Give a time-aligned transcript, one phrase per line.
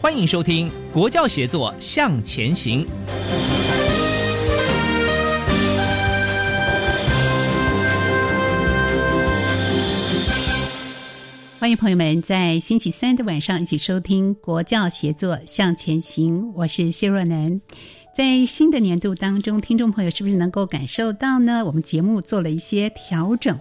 [0.00, 2.86] 欢迎收听《国教协作向前行》。
[11.58, 17.60] 欢迎朋友们在星期三的晚上一起收听《国教协作向前行》，我是谢若楠。
[18.18, 21.64] 在新的年度当中，听众朋友是不是能够感受到呢？
[21.64, 23.56] 我们节目做了一些调整，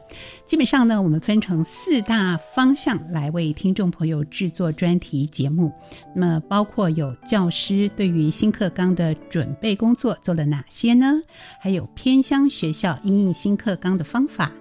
[0.47, 5.71] 基本上呢，我们分成四大方向来为听众朋友制作专题节目。
[6.15, 11.21] 那么，包括有教师对于新课纲的准备工作做了哪些呢？
[11.61, 14.51] 还有偏乡学校应用新课纲的方法。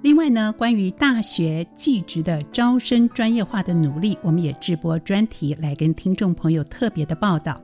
[0.00, 7.60] 另外呢，关于大学技职的招生专业化的努力，我们也直播专题来跟听众朋友特别的报道。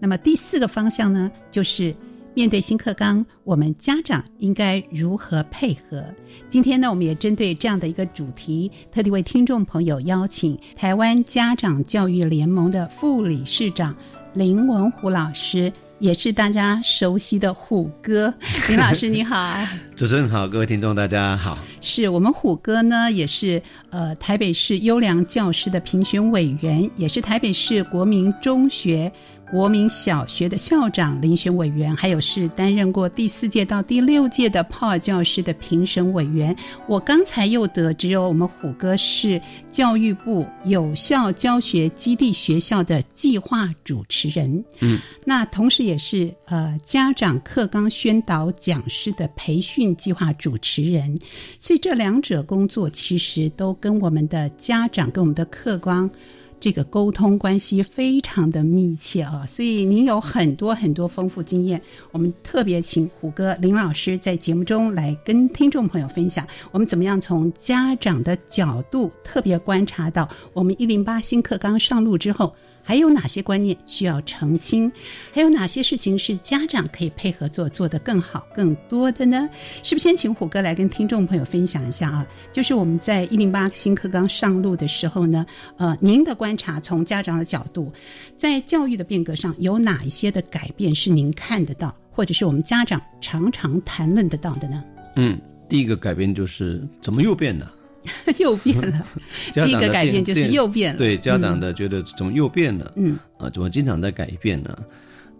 [0.00, 1.94] 那么第四个方向呢，就是
[2.34, 6.04] 面对新课纲，我们家长应该如何配合？
[6.48, 13.94] 今天呢，我们也针对这样的一个主题，特地为听众朋友邀请台湾家长教育联盟的副理事长
[14.34, 15.72] 林文虎老师。
[15.98, 18.32] 也是大家熟悉的虎哥，
[18.68, 19.56] 林老师你好，
[19.94, 21.58] 主持人好，各位听众大家好。
[21.80, 29.10] 是我们虎哥呢，也是呃台北市优良教师的评选委员，也是台北市国民中学。
[29.50, 36.54] 国民小学的校长遴选委员，还有是担任过第四届到第六届的泡尔教师的评审委员。
[36.88, 39.40] 我刚才又得知哦，我们虎哥是
[39.70, 44.64] 教育部有效教学基地学校的计划主持人。
[44.80, 51.16] 嗯，那同时也是呃家长课纲宣导讲师的培训计划主持人。
[51.58, 56.10] 所以这两者工作其实都跟我们的家长跟我们的课纲。
[56.58, 61.80] 这个沟通关系非常的密切啊，所以您有很多很多丰富经验。
[62.12, 72.54] 我们特别请虎哥林老师在节目中来跟听众朋友分享，我们怎么样从家长的角度特别观察到我们一零八新课纲上路之后。
[72.86, 74.90] 还有哪些观念需要澄清？
[75.32, 79.48] 还有哪些事情是家长可以配合做，做得更好、更多的呢？
[79.82, 82.24] 是不是先请虎哥来跟听众朋友分享一下啊？
[82.52, 85.44] 就是我们在一零八新课纲上路的时候呢，
[85.78, 87.92] 呃，您的观察，从家长的角度，
[88.36, 94.84] 在教育的变革上有哪一些的改变是您看得到，或者是我们家长常常谈论得到的呢？
[95.16, 95.36] 嗯，
[95.68, 97.72] 第一个改变就是怎么又变了？
[98.38, 99.06] 又变了，
[99.52, 100.98] 第一个改变就是又变了。
[100.98, 102.92] 对家长的觉得怎么又变了？
[102.96, 104.76] 嗯啊，怎么经常在改变呢？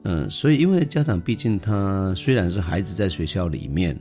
[0.04, 3.98] 嗯，所以因为家长毕竟他虽然是孩子在学校里面，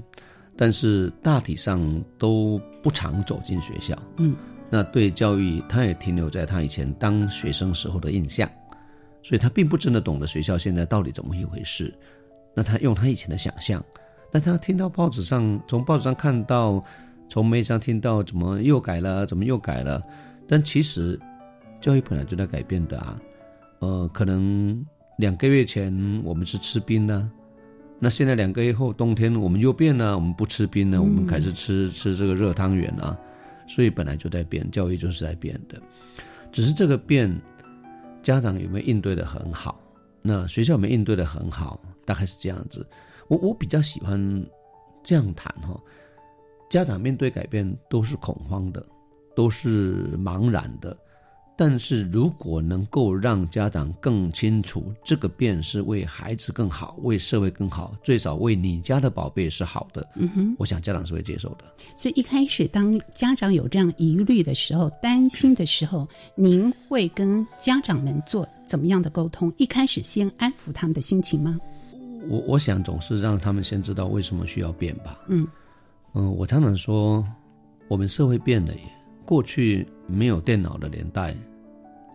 [0.55, 1.79] 但是大体上
[2.19, 3.97] 都不常走进学校。
[4.17, 4.35] 嗯，
[4.69, 8.47] 那对教育他也停留在他以前当学生时候的印象，
[9.23, 11.91] 所以他并不真的懂得学校现在到底怎么一回事。
[12.53, 13.83] 那他用他以前的想象，
[14.31, 16.83] 那他听到报纸上从报纸上看到。
[17.29, 20.01] 从媒体上听到怎么又改了，怎么又改了？
[20.47, 21.19] 但其实
[21.81, 23.19] 教育本来就在改变的啊。
[23.79, 24.85] 呃，可能
[25.17, 25.93] 两个月前
[26.23, 27.29] 我们是吃冰的，
[27.99, 33.17] 那现在两个月后冬天我们又变了，我们不吃冰了，我们开始吃吃这个热汤圆啊。
[33.67, 35.81] 所以本来就在变，教育就是在变的。
[36.51, 37.35] 只是这个变，
[38.21, 39.81] 家长有没有应对的很好？
[40.21, 41.79] 那学校有没有应对的很好？
[42.05, 42.87] 大概是这样子。
[43.27, 44.45] 我我比较喜欢
[45.03, 45.79] 这样谈哈。
[46.69, 48.85] 家长面对改变都是恐慌的，
[49.35, 50.95] 都是茫然的。
[51.57, 61.63] 但是如果能够让家长更清楚这个变是为孩子更好，为社会更好，最少为你家的宝贝是好的，嗯哼，我想家长是会接受的。
[61.95, 69.53] 所以一开始当家长有这样疑虑的时候、担心的时候，您会跟家长们做怎么样的沟通？
[69.55, 71.57] 一开始先安抚他们的心情吗？
[72.27, 75.17] 我我想总是让他们先知道为什么需要变吧。
[75.29, 75.47] 嗯
[76.15, 77.25] 嗯，我常常说，
[77.89, 78.81] 我们社会变了耶。
[79.25, 81.35] 过去没有电脑的年代，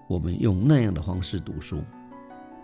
[0.09, 1.79] 我们用那样的方式读书；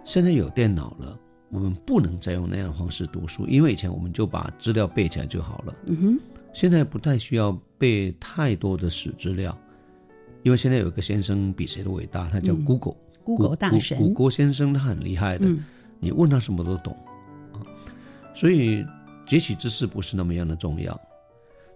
[0.04, 1.18] 现在有电脑了，
[1.50, 5.74] 我们不能再用那样的方式读书，因为以前我们就把资料背起来就好了。
[5.84, 6.20] 嗯哼，
[6.54, 9.56] 现在不太需要背太多的史资料，
[10.42, 15.62] 因为现在有一个先生比谁都伟大，他叫 Google，Google、嗯 Google 大神谷歌先生他很厉害的，嗯
[15.98, 16.96] 你问他什么都懂
[17.52, 17.60] 啊，
[18.34, 18.86] 所以
[19.26, 20.98] 截取知识不是那么样的重要。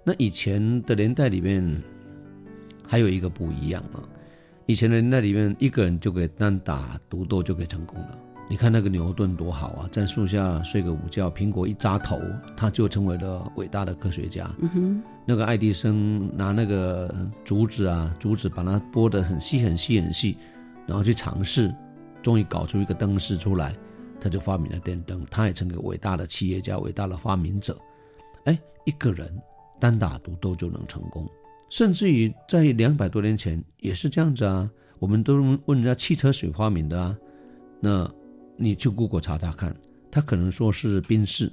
[0.05, 1.82] 那以前的年代里面
[2.87, 4.02] 还有一个不一样啊，
[4.67, 8.19] 以前的年代里面一个人就可以单打独斗就可以成功了。
[8.49, 12.20] 你看那个牛顿多好啊，在树下睡个午觉，苹果一扎头，
[12.56, 14.50] 他就成为了伟大的科学家。
[14.58, 17.14] 嗯哼，那个爱迪生拿那个
[17.44, 20.37] 竹子啊，竹子把它剥得很细很细很细，
[20.85, 21.73] 然后去尝试，
[22.23, 23.73] 终于搞出一个灯丝出来，
[24.20, 25.25] 他就发明了电灯。
[25.31, 27.79] 他也成为伟大的企业家、伟大的发明者。
[28.46, 29.32] 哎，一个人
[29.81, 31.29] 单打独斗就能成功，
[31.71, 34.71] 甚至于在两百多年前也是这样子啊。
[34.99, 37.17] 我们都问人家汽车谁发明的啊？
[37.81, 38.09] 那
[38.56, 39.75] 你去 Google 查查看，
[40.11, 41.50] 他可能说是宾士，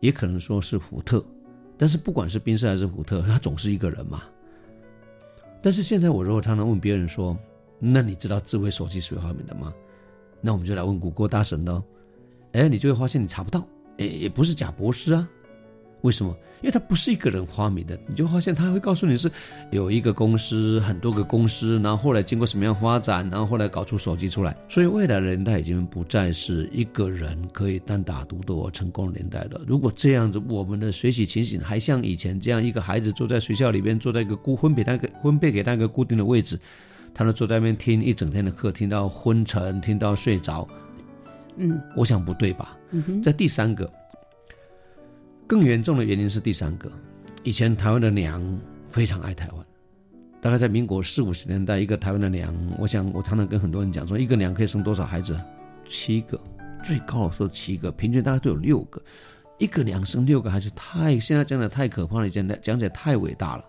[0.00, 1.24] 也可能说是福特。
[1.78, 4.22] 但是不管是宾士还是福特，他总是一个人嘛。
[5.62, 7.34] 但是现在我如果常常问别人说
[7.80, 9.72] ：“那你知道智慧手机谁发明的吗？”
[10.42, 11.82] 那我们就来问谷歌大神喽。
[12.52, 13.66] 哎，你就会发现你查不到，
[13.96, 15.26] 哎，也不是贾博士啊。
[16.04, 16.36] 为什么？
[16.60, 19.30] 因为他不是一个人发明的，你就发现他会告诉你是
[19.70, 24.54] 有一个公司、很多个公司，然后后来经过什么样发展，然后后来搞出手机出来。
[24.68, 29.62] 所以未来的年代已经不再是一个人可以单打独斗成功的年代了。
[29.66, 36.58] 如果这样子，我们的学习情形还像以前这样，一个孩子坐在学校里边，坐在一个固分配那个分配给那个固定的位置，
[37.14, 40.68] 他能坐在那边听一整天的课，听到昏沉，听到睡着。
[41.56, 42.76] 嗯，我想不对吧？
[42.90, 43.90] 嗯哼，在第三个。
[45.46, 46.90] 更严重的原因是第三个，
[47.42, 48.42] 以前台湾的娘
[48.90, 49.66] 非常爱台湾，
[50.40, 55.38] 大概在民国四五十年代，一个台湾的娘，我想我常常跟很多人讲说，一个娘可以生多少孩子？
[55.86, 56.40] 七个，
[56.82, 59.02] 最高的时候七个，平均大概都有六个，
[59.58, 63.64] 一个娘生六个孩子，太现在讲的太可怕了，讲的讲起来太伟大了。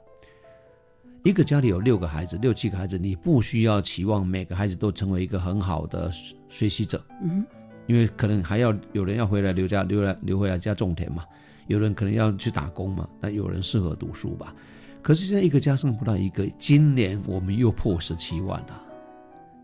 [1.24, 6.10] 一个家里有六个孩子，六七个孩子，你不需要期望每个孩子都成为一个很好的
[6.50, 7.44] 学习者，嗯，
[7.88, 11.25] 因为可能还要有人要回来留家留来留回来家种田嘛。
[11.68, 14.54] 有人可能要去打工嘛，那有人适合读书吧。
[15.02, 18.82] 可是现在一个家剩不到一个，今年我们又破十七万了。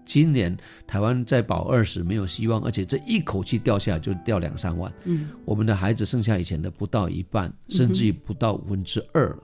[0.03, 0.56] 今年
[0.86, 4.92] 台湾在保二十没有希望，而且这一口气掉下来就掉两三万。
[5.06, 9.39] 嗯，我们的孩子剩下以前的不到一半，甚至于不到五分之二了。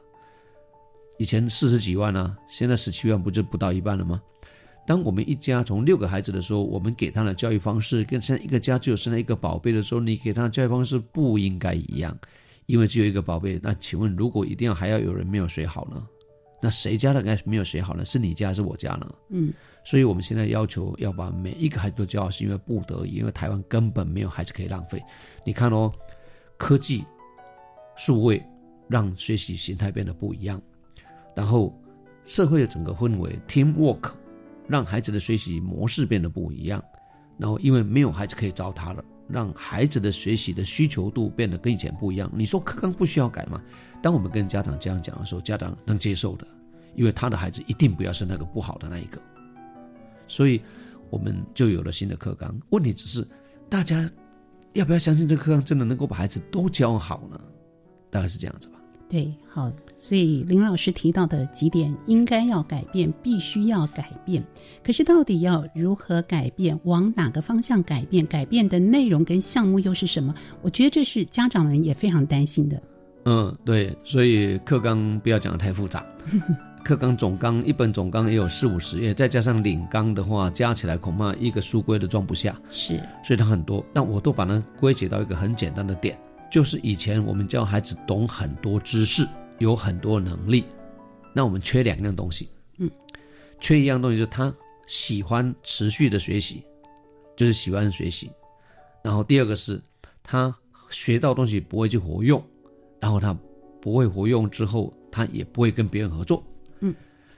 [1.19, 4.21] 以前四十几万呢、啊，现在十七万不就不到一半了吗？
[4.86, 12.18] 当我们一家从六个孩子的时候，我们给他的教育方式跟现在一个家只有生了一个宝贝的时候，你给他的教育方式不应该一样。
[12.67, 16.05] 因为只有一个宝贝，那请问，如果一定要还要有人没有学好呢？
[16.61, 18.03] 那谁家的该没有学好呢？
[18.03, 19.15] 是你家还是我家呢？
[19.29, 19.53] 嗯，
[19.85, 25.01] 所以我们现在要求要把每一个孩子都教好，是因为不得已，因为台湾根本没有孩子可以浪费。
[25.45, 25.89] 你看哦，
[26.57, 27.05] 科技、
[27.95, 28.43] 数位
[28.89, 30.61] 让学习形态变得不一样，
[31.33, 31.73] 然后
[32.25, 34.11] 社会的整个氛围 （team work）
[34.67, 36.83] 让孩子的学习模式变得不一样，
[37.37, 39.01] 然后因为没有孩子可以糟蹋了。
[39.29, 42.31] 让孩子的学习的需求度变得跟以前不一样。
[42.34, 43.62] 你说课纲不需要改吗？
[44.01, 46.48] 当我们跟家长这样讲的时候，家长能接受的，
[46.96, 49.19] 因为他的孩子一定不要是那个不好的那一个。
[50.27, 50.62] 所以，
[51.10, 52.55] 我们就有了新的课纲。
[52.69, 53.27] 问题只是，
[53.69, 54.10] 大家
[54.74, 57.41] 要不要相信这个课纲真的能够把孩子都教好呢？
[58.10, 58.79] 大概是这样子吧。
[59.10, 64.44] 对，好，所以林老师提到的几点应该要改变，必须要改变。
[64.84, 70.34] 可是到底要如何改变，往哪个方向改变，改变的内容跟项目又是什么？
[70.62, 72.82] 我觉得这是家长们也非常担心的。
[73.25, 76.06] 嗯，对，所以课纲不要讲的太复杂，
[76.86, 82.56] 课纲总纲一本总纲也有四五十页，再加上领纲的话，加起来恐怕一个书柜都装不下。
[82.70, 86.18] 是，所以它很多，但我都把它归结到一个很简单的点。
[86.50, 89.27] 就是以前我们教孩子懂很多知识，
[89.59, 90.63] 有很多能力，
[91.33, 92.89] 那我们缺两样东西，嗯，
[93.59, 94.53] 缺一样东西就是他
[94.87, 96.63] 喜欢持续的学习，
[97.35, 98.31] 就是喜欢学习，
[99.03, 99.81] 然后第二个是
[100.23, 100.55] 他
[100.89, 102.43] 学到东西不会去活用，
[102.99, 103.37] 然后他
[103.81, 106.43] 不会活用之后，他也不会跟别人合作，
[106.81, 106.93] 嗯，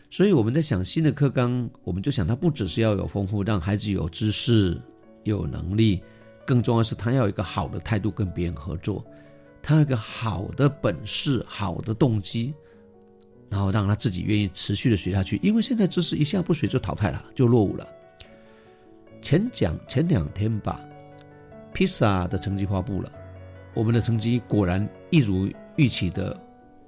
[0.10, 4.80] 所以我们在想新的课纲，我们就想他不只是要有丰富，让孩子有知识、
[5.24, 6.02] 有能力。
[6.46, 9.06] 更重要是，他要有一个好的态度跟别人合作，
[9.62, 12.54] 他有个好的本事、好的动机，
[13.50, 15.40] 然后让他自己愿意持续的学下去。
[15.44, 17.88] 因为现在知识一下不学就淘汰了，就落伍了。
[19.22, 20.80] 前讲前两天吧，
[21.74, 23.12] 披萨的成绩发布了，
[23.74, 26.40] 我们的成绩果然一如预期的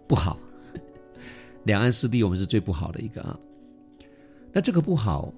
[0.08, 0.40] 不好，
[1.66, 3.38] 两岸四地我们是最不好的一个啊。
[4.54, 5.34] 那这个不好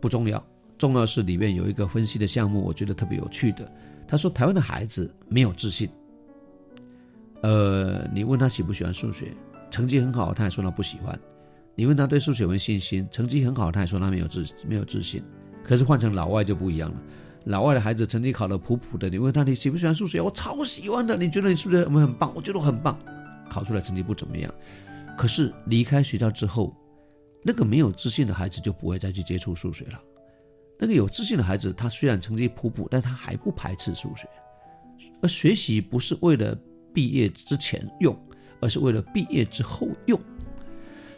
[0.00, 0.42] 不重要，
[0.76, 3.70] 重要是里面有一个分析的项目，我觉得特别有趣的。
[4.06, 5.88] 他说台湾的孩子没有自信，
[7.42, 9.32] 呃，你问他喜不喜欢数学，
[9.70, 11.16] 成绩很好，他也说他不喜欢；
[11.74, 15.22] 你问他对数学有没有信心，成绩很好，他也说他没有自没有自信。
[15.62, 16.96] 可是换成老外就不一样了，
[17.44, 21.16] 老外的孩子成绩考得普普的，你问他你喜不喜欢数学，我超喜欢的。
[21.16, 22.32] 你觉得你数学有没有很棒？
[22.34, 22.98] 我觉得我很棒，
[23.48, 24.52] 考出来成绩不怎么样。
[25.16, 26.74] 可是离开学校之后，
[27.44, 30.00] 那个没有自信的孩子就不会再去接触数学了。
[30.78, 34.28] 那个有自信的孩子，他虽然成绩普普，但他还不排斥数学。
[35.20, 36.56] 而学习不是为了
[36.98, 38.12] 毕业之前用，
[38.58, 40.20] 而是为了毕业之后用。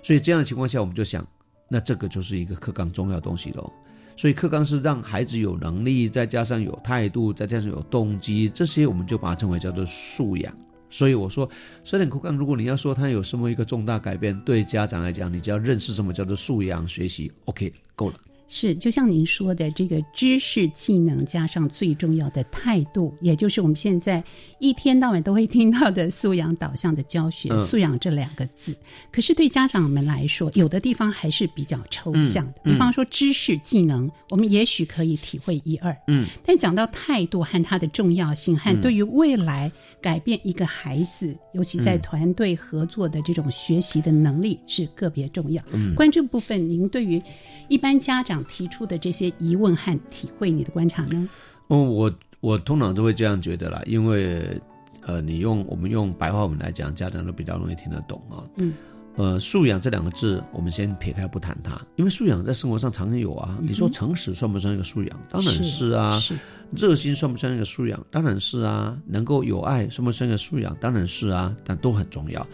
[0.02, 1.26] 所以这样的情况下，我们就想，
[1.70, 3.72] 那这个就是一个课纲重要东西喽。
[4.14, 10.54] 所以课纲是让孩子有能力，再加上有态度，再加上有动机，这些我们就把它称为叫做素养。
[10.90, 11.49] 所以我说，
[11.82, 18.16] 十点课纲，如果你要说它有什么一个重大改变，对家长来讲，你只要认识什么叫做素养学习，OK，够了。
[18.52, 24.23] 是，就像您说的，这个知识技能加上最重要的态度，也就是我们现在
[24.59, 28.75] 一天到晚都会听到的素养导向的教学，素养这两个字。
[29.12, 32.61] 可是对家长们来说，有的地方还是比较抽象的。
[32.64, 39.71] 比方说知识技能，我们也许可以体会一二，嗯，但讲到态度和它的重要性，和对于未来
[40.02, 45.62] 改变一个孩子，尤其在团队合作的这种学习的能力，是个别重要。
[45.71, 47.23] 嗯，关于这部分，您对于
[47.69, 48.39] 一般家长。
[48.44, 51.28] 提出的这些疑问和体会，你的观察呢？
[51.68, 54.61] 哦，我我通常都会这样觉得啦，因为
[55.02, 58.44] 呃，你用我们用白话文来讲，家长都比较容易听得懂啊。
[58.56, 58.75] 嗯，
[59.16, 63.59] 呃，素养这两个字，我们先撇开不谈它，因为素养在生活上常有啊。
[63.62, 65.20] 你说诚实算不算一个素养？
[65.28, 66.18] 当然是啊。
[66.18, 66.35] 是。
[66.73, 68.04] 热心算不算一个素养？
[68.11, 68.97] 当然是啊。
[69.06, 70.76] 能够有爱算不算一个素养？
[70.80, 71.56] 当然是啊。
[71.64, 72.47] 但都很重要。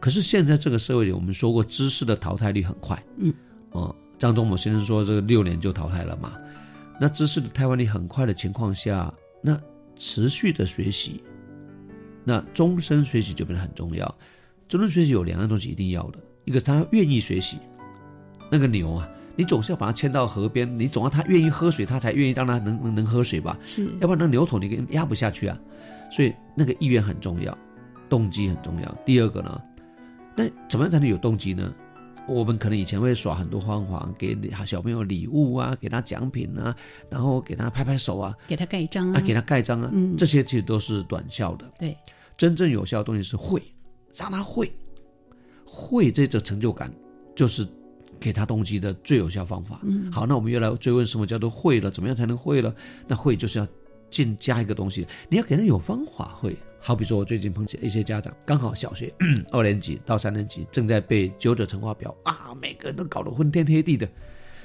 [0.00, 3.02] 可是现在这个社会里，我们说过，知识的淘汰率很快。
[3.18, 3.32] 嗯。
[3.70, 3.94] 哦。
[4.22, 6.34] 张忠谋先生说：“这个六年就淘汰了嘛？
[7.00, 9.12] 那知识的汰换率很快的情况下，
[9.42, 9.60] 那
[9.96, 11.24] 持续的学习，
[12.22, 14.14] 那终身学习就变得很重要。
[14.68, 17.58] 终身学习有两样东西一定要的，一个是他愿意学习。
[18.48, 23.58] 那个牛啊，你总是要把它牵到河边，你总要它愿意喝水，它才愿意让它能能能喝水吧？
[23.64, 25.58] 是，要不然那牛桶你给压不下去啊。
[26.12, 27.58] 所以那个意愿很重要，
[28.08, 28.88] 动机很重要。
[29.04, 29.60] 第二个呢，
[30.36, 31.74] 那怎么样才能有动机呢？”
[32.32, 36.74] 我们可能以前会耍很多方法，给小朋友礼物啊，给他奖品啊，
[37.10, 41.70] 然后给他拍拍手啊，给他盖章啊，给他盖章啊，嗯，这些其实都是短效的。
[41.78, 41.96] 对，
[42.36, 43.62] 真正有效的东西是会，
[44.16, 44.72] 让他会，
[45.64, 46.92] 会这种成就感，
[47.36, 47.66] 就是
[48.18, 49.80] 给他动机的最有效方法。
[49.82, 51.90] 嗯，好，那我们又来追问什么叫做会了？
[51.90, 52.74] 怎么样才能会了？
[53.06, 53.66] 那会就是要
[54.10, 56.56] 进加一个东西，你要给他有方法会。
[56.84, 59.14] 好比说，我最近碰见一些家长，刚好小学
[59.52, 64.08] 二年级到三年级正在背九九乘法表啊，每个人都搞得昏天黑地的。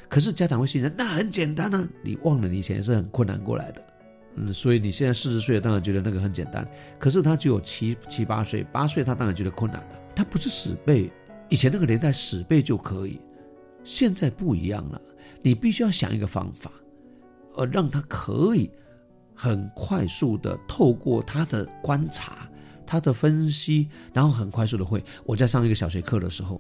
[0.10, 3.86] 可是家长会信任，那很简单啊，你忘了你以前是很困难过来的，
[4.36, 6.68] 嗯，所以你现在四十岁，当然觉得那个很简单。
[6.98, 10.00] 可是他只有七七八岁，八岁他当然觉得困难了。
[10.16, 11.12] 他不是死背，
[11.50, 13.20] 以前那个年代死背就可以，
[13.84, 15.00] 现在不一样了，
[15.44, 16.72] 你必须要想一个方法，
[17.58, 18.72] 呃，让他可以。
[19.40, 22.50] 很快速的透过他的观察、
[22.88, 25.04] 他的分析，然后很快速的会。
[25.26, 26.60] 我在上一个小学课的时候，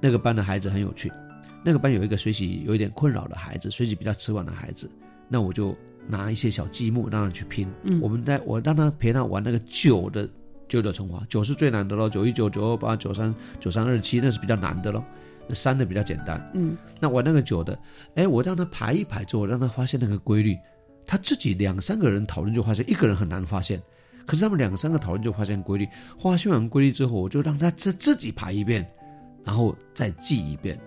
[0.00, 1.10] 那个班的孩子很有趣。
[1.64, 4.88] 那个班有一个学习有一点困扰的孩子，学习比较迟缓的孩子，
[5.28, 7.68] 那我就拿一些小积木让他去拼。
[7.82, 10.28] 嗯，我们在我让他陪他玩那个九的
[10.68, 15.02] 九九乘法，九是最难的喽，九一九九二八九三九三二七那是比较难的喽，
[15.50, 16.40] 三的比较简单。
[16.54, 17.76] 嗯，那玩那个九的，
[18.14, 20.56] 哎，我让他排一排之后，让他发现那个规律。
[21.06, 23.80] 他自己两三个人讨论就发现一个人很难发现，
[24.26, 25.86] 可是他们两三个讨论就发现规律。
[26.20, 28.88] 发现完规律之后，我就让他自自己排一遍，
[29.44, 30.78] 然后再记一遍，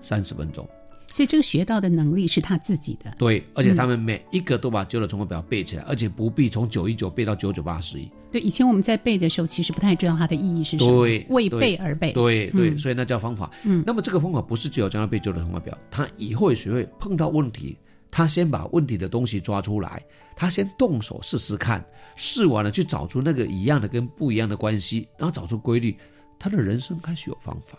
[0.00, 0.66] 三十分钟。
[1.10, 3.14] 所以这个学到的能力是他自己的。
[3.18, 8.10] 对，而且他们每一个都把九的乘法表背起来，而且不必从九一九背到九九八十一。
[8.32, 12.12] 对，以前我们在背的时候，其实不太知道它的意义是什么，为背而背。
[12.12, 13.48] 对对，所以那叫方法。
[13.62, 17.76] 嗯，那么这个方法不是只有教他背九的乘法表，他以后也学会碰到问题。
[18.16, 20.00] 他先把问题的东西抓出来，
[20.36, 25.98] 他先动手试试看，试完了去找出那个一样的跟不一样的关系，然后找出规律，
[26.38, 27.76] 他的人生开始有方法。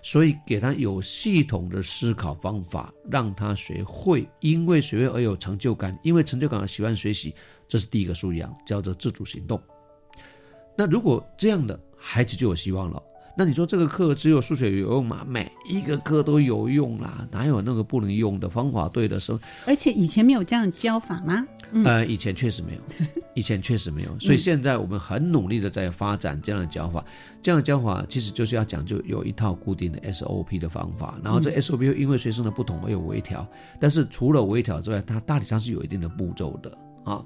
[0.00, 7.34] 所以给他有系统的思考方法，让他学会，因为学会而有成就感，因为成就感而喜欢学习，
[7.68, 9.62] 这是第一个素养，叫做自主行动。
[10.78, 13.02] 那如果这样的孩子就有希望了。
[13.36, 15.24] 那你说这个课只有数学有用吗？
[15.26, 18.88] 每一个课都有用啦，哪有那个不能用的方法？
[18.88, 19.40] 对的，时候。
[19.66, 21.44] 而且以前没有这样教法吗？
[21.84, 22.80] 呃，以前确实没有。
[23.34, 27.04] 以前确实没有，所以现在我们很努力的在发展这样的教法。
[27.42, 33.44] 这样的教法其实就是要讲究有一套固定的 SOP 的方法，然后这 SOP 因为学生的不同而有微调，
[33.80, 36.70] 但是除了微调之外，它大体上是有一定的步骤的
[37.02, 37.20] 啊。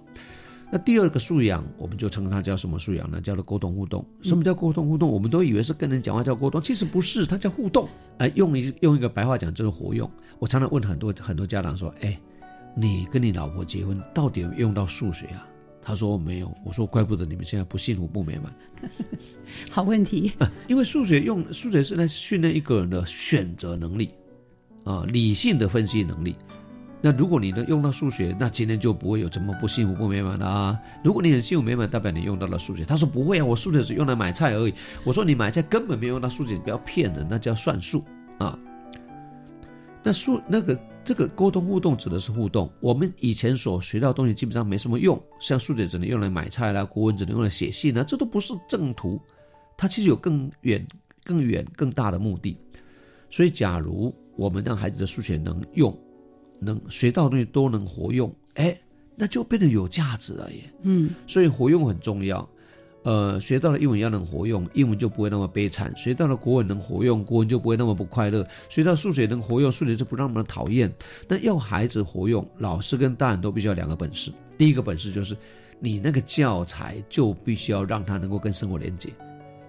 [0.71, 3.21] 那第二个素养，我们就称它叫什么素养呢？
[3.21, 4.05] 叫做沟通互动。
[4.23, 5.11] 什么叫沟通互动？
[5.11, 7.89] 我们都以为是跟人讲话叫沟通，其实不是，它叫互动。
[8.19, 10.11] 哎，用一用一个白话讲就是活用。
[10.39, 12.21] 我常常问很多很多家长说：“哎，
[12.77, 15.47] 你跟你老婆结婚到底有用到数学啊？”
[15.81, 18.55] 他说没有，我说怪不得你们现在不幸福不美满。
[19.71, 20.33] 好问题，
[20.69, 24.11] 因为数学用数学是来训练一个人的选择能力，
[24.85, 26.37] 啊，理性的分析能力。
[27.01, 30.79] 那如果你能用到数学，那今天就不会有这么不幸福不美满的啊。
[31.03, 32.85] 如果你很幸福美满，代表你用到了数学。
[32.85, 34.75] 他说不会啊，我数学只用来买菜而已。
[35.05, 38.05] 我说你买菜根本没有用到数学，你不要骗人，那叫算术
[38.39, 38.59] 啊。
[40.03, 40.79] 那数那个。
[41.05, 42.71] 这个沟通互动指的是互动。
[42.81, 49.19] 我们以前所学到的东西基本上没什么用，像数学只能用来买菜啦，国文只能用来写信啦，这都不是正途。
[49.75, 50.87] 它其实有更远、
[51.25, 52.59] 更远、更大的目的。
[53.31, 55.99] 所以，假如我们让孩子的数学能用，
[56.59, 58.77] 能学到的东西都能活用，哎，
[59.15, 60.63] 那就变得有价值了耶。
[60.83, 62.49] 嗯，所以活用很重要。
[63.05, 70.93] 呃，学到了英文要能活用，英文就不会那么悲惨；学到了国文能活用，国文就不会那么不快乐；学到数学能活用，数学就不那么讨厌。
[71.27, 74.31] 那要孩子活用，老师跟大人都必须要两个本事。
[74.59, 75.35] 第一个本事就是，
[75.79, 79.11] 你那个教材就必须要让他能够跟生活连接，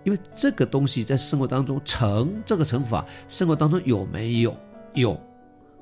[0.03, 4.57] 因为这个东西在生活当中乘这个乘法，生活当中有没有？
[4.95, 5.17] 有，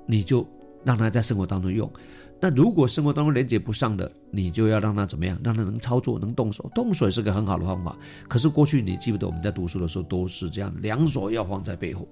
[0.06, 0.46] 你就
[0.88, 1.92] 让他在生活当中用。
[2.40, 5.38] 那如果生活当中连接不上的，你就要让他怎么样？
[5.44, 6.72] 让他能操作，能动手。
[6.74, 7.94] 动手也是个很好的方法。
[8.30, 12.08] 可是过去你记不得我们在读书的时候都是这样，两手要放在背后，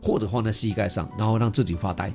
[0.00, 2.14] 或者放在膝盖上，然后让自己发呆。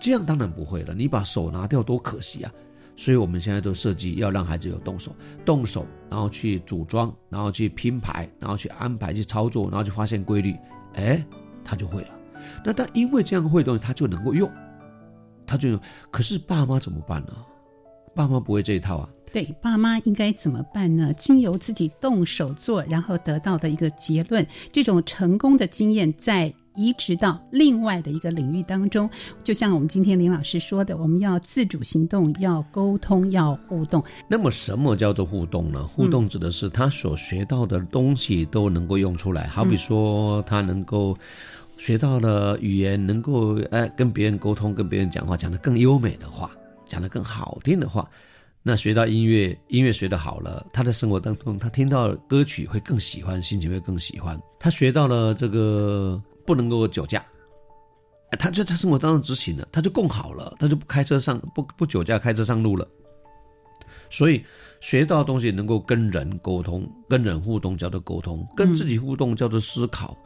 [0.00, 0.92] 这样当然不会了。
[0.92, 2.52] 你把手拿掉多可惜啊！
[2.96, 5.14] 所以我们现在都设计要让孩子有动手，
[5.44, 10.56] 动手，然后去组装，然后去拼排，然后去安排，去操作，然后去发现规律，
[10.94, 11.22] 哎，
[11.62, 12.15] 他就会了。
[12.64, 14.50] 那他因为这样会东西，他就能够用。
[15.46, 15.80] 他就用，
[16.10, 17.32] 可是爸妈怎么办呢？
[18.16, 19.08] 爸妈不会这一套啊。
[19.32, 21.12] 对，爸妈应该怎么办呢？
[21.12, 29.08] 经由自己动手做，然后得到的一个结论，这种成功的经验，在移植到另外的一个领域当中。
[29.44, 34.02] 就像我们今天林老师说的，我们要自主行动，要沟通，要互动。
[34.28, 35.86] 那么，什么叫做互动呢？
[35.86, 39.46] 互动指的是他所学到的东西都能够用出来。
[39.46, 41.16] 好比说，他能够。
[41.76, 46.50] 学到了语言，能够哎跟别人沟通，跟别人讲话，讲得更优美的话，
[46.86, 48.08] 讲得更好听的话。
[48.62, 54.36] 那学到音乐，音乐学得好了，他在生活当中，他听到歌曲会更喜欢，心情会更喜欢。
[54.58, 57.24] 他学到了这个不能够酒驾，
[58.40, 62.84] 他就在生活当中执行了，他就更好了，他就不开车上不不酒驾开车上路了。
[64.10, 64.44] 所以
[64.80, 70.16] 学到的东西能够跟人沟通，跟人互动叫做沟通，跟自己互动叫做思考。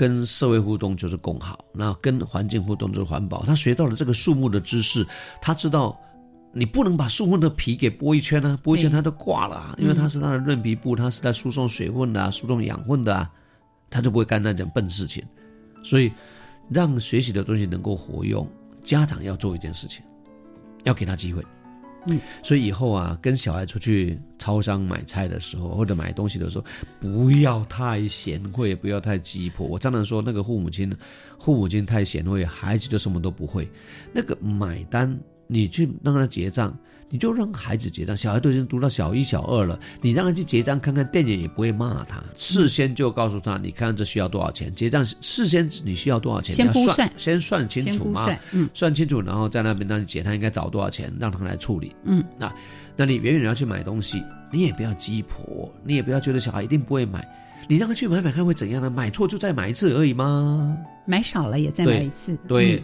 [0.00, 3.44] 跟社会互动就是共好，那跟环境互动就是环保。
[3.44, 5.06] 他学到了这个树木的知识，
[5.42, 5.94] 他知道
[6.54, 13.30] 你不能把树木的皮给剥一圈呢，剥一圈它都挂了，因为它是它的韧皮布，它是在输送水分的，输送养分的，啊，
[13.90, 15.22] 他就不会干那件笨事情。
[15.84, 16.10] 所以，
[16.70, 18.48] 让学习的东西能够活用，
[18.82, 20.02] 家长要做一件事情，
[20.84, 21.44] 要给他机会。
[22.06, 26.64] 嗯，所以以后啊，跟小孩出去超商买菜的时候，或者买东西的时候，
[26.98, 29.66] 不要太贤惠，不要太鸡婆。
[29.66, 30.90] 我常常说，那个父母亲，
[31.38, 33.68] 父母亲太贤惠，孩子就什么都不会。
[34.12, 36.76] 那个买单，你去让他结账。
[37.12, 42.22] 你就让孩子结账，小孩都已经读到小一、小二了，你让他去结账看看电影也不会骂他。
[42.38, 52.54] 事先就告诉他，你看这需要多少钱，结账事先你需要多少钱，先估算，先算清楚嘛，嗯，算清楚，然后在那边让你结，他应该找多少钱，让他来处理，嗯，那
[52.96, 57.26] 那你远远要去买东西，你也不要鸡婆，你也不要觉得小孩一定不会买，
[57.66, 58.88] 你让他去买买看会怎样呢？
[58.88, 60.76] 买错就再买一次而已吗？
[61.06, 62.80] 买少了也再买一次，对。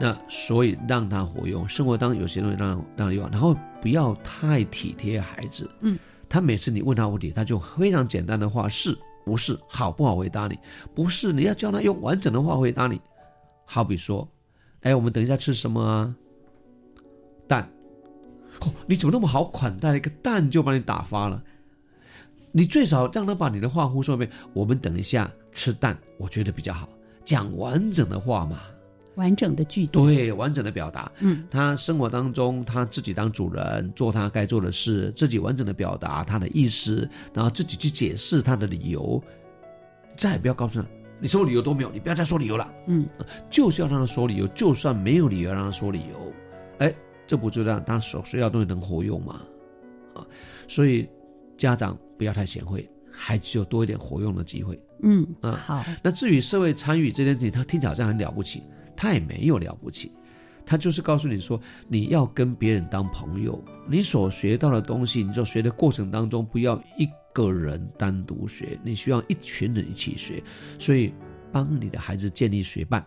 [0.00, 5.70] 那所以让他活用生活当中有些东西让让他用，然后不要太体贴孩子。
[5.80, 10.58] 嗯，他每次你问他问题，他就非常简单的话是不是好不好回答你？
[10.94, 12.98] 不是你要教他用完整的话回答你。
[13.66, 14.26] 好比说，
[14.80, 16.16] 哎，我们等一下吃什么啊？
[17.46, 17.70] 蛋。
[18.60, 19.94] 哦，你怎么那么好款待？
[19.96, 21.42] 一个蛋就把你打发了。
[22.52, 24.30] 你最少让他把你的话胡说一遍。
[24.54, 26.88] 我们等一下吃蛋，我觉得比较好，
[27.22, 28.60] 讲完整的话嘛。
[29.20, 31.12] 完整的句子，对，完整的表达。
[31.18, 39.22] 嗯，他生活当中他自己当主人，做他该做的事，自己完整的表达他的意思，然后自己去解释他的理由。
[40.16, 40.88] 再也不要告诉他，
[41.20, 42.66] 你什么理由都没有，你不要再说理由了。
[42.86, 43.06] 嗯，
[43.50, 46.32] 就是要让他说理由，就算没有理由让他说理由。
[46.78, 46.94] 哎，
[47.26, 49.42] 这不就让他所需要的东西能活用吗？
[50.14, 50.26] 啊。
[50.66, 51.06] 所以
[51.58, 54.80] 家长不要太贤惠，孩子就多一点活用的机会。
[55.02, 58.62] 嗯，啊好，那至于社会参与这件事情，他听起来好像很了不起，
[59.00, 60.12] 他也没有了不起，
[60.66, 61.58] 他就是告诉你说，
[61.88, 63.58] 你要跟别人当朋友，
[63.88, 70.42] 你所学到的东西，你就学的过程当中，不要一个人单独学，你需要一群人一起学，
[70.78, 71.14] 所以
[71.50, 73.02] 帮你的孩子建立学伴，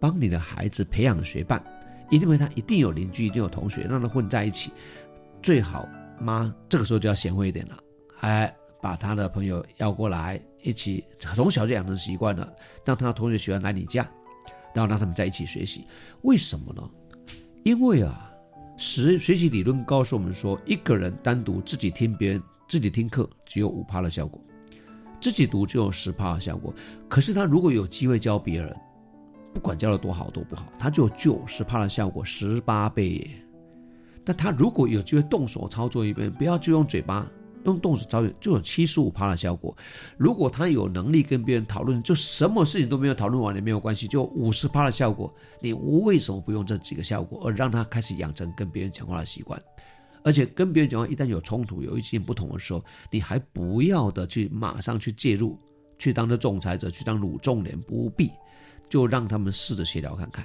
[0.00, 1.62] 帮你的孩子培养学伴，
[2.10, 4.72] 因为他一定有邻居，一定有同学，让他混在一起，
[5.42, 5.86] 最好
[6.18, 7.78] 妈这个时候就要贤惠一点了，
[8.20, 12.50] 哎，把他的朋友邀过来，一起从小就养成习惯了，
[12.82, 14.08] 让他同学喜欢来你家，
[14.76, 15.86] 然后让他们在一起学习。
[16.20, 16.82] 为什么呢？
[17.64, 18.30] 因为啊，
[18.76, 24.38] 学学习理论告诉我们说，一个人单独自己听别人自己听课只有五趴的效果，
[25.18, 26.74] 自己读就有十趴的效果。
[27.08, 28.76] 可是他如果有机会教别人，
[29.54, 33.30] 不管教的多好多不好，他就有九十趴的效果，十八倍耶。
[34.26, 37.26] 那他如果有机会动手操作一遍，不要就用嘴巴，
[37.64, 39.76] 用动手操作，就有七十五趴的效果。
[40.16, 45.32] 如果他有能力跟别人讨论，就什么事情都没有讨论完也没有关系，就五十趴的效果。
[45.60, 49.60] 你为什么不用这几个效果，而让他开始养成跟别人讲话的习惯？
[50.22, 55.58] 而且跟别人讲话，一旦有冲突、有意见不同的时候，你还不要的去马上去介入，
[55.98, 58.30] 去当这仲裁者，去当鲁仲连，不必，
[58.88, 60.44] 就让他们试着协调看看，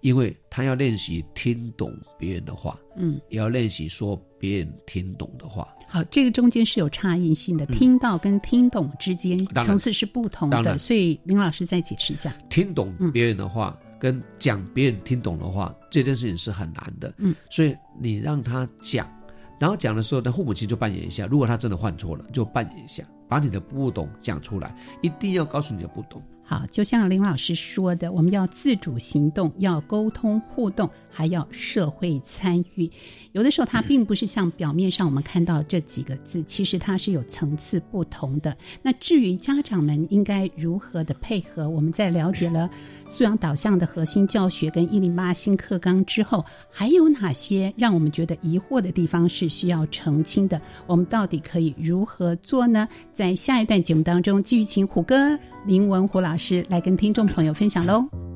[0.00, 5.68] 因为他要练习听懂别人的话，嗯，也要练习说别人听懂的话。
[5.86, 12.32] 好，这个中间是有差异性的，听到跟听懂之间层次是不同的，所以林老师再解释一下。
[12.48, 17.12] 听懂别人的话，跟讲别人听懂的话，这件事情是很难的。
[17.18, 19.10] 嗯，所以你让他讲，
[19.58, 21.26] 然后讲的时候，那父母亲就扮演一下。
[21.26, 26.22] 如果他真的犯错了，就扮演一下，把你的不懂讲出来，一定要告诉你的不懂。
[26.50, 32.90] 好，就像林老师说的，我们要自主行动，要沟通互动，还要社会参与。
[33.30, 38.56] 有的时候，它并不是像表面上我们看到这几个字，其实它是有层次不同的。
[38.82, 42.68] 那至于家长们应该如何的配合，我们在了解了
[43.08, 50.60] 素养导向的核心教学跟一零八新课纲之后，还有哪些让我们觉得疑惑的地方是需要澄清的？
[50.88, 52.88] 我们到底可以如何做呢？
[53.14, 58.29] 在下一段节目当中，继续请虎哥林文虎老师来跟听众朋友分享喽。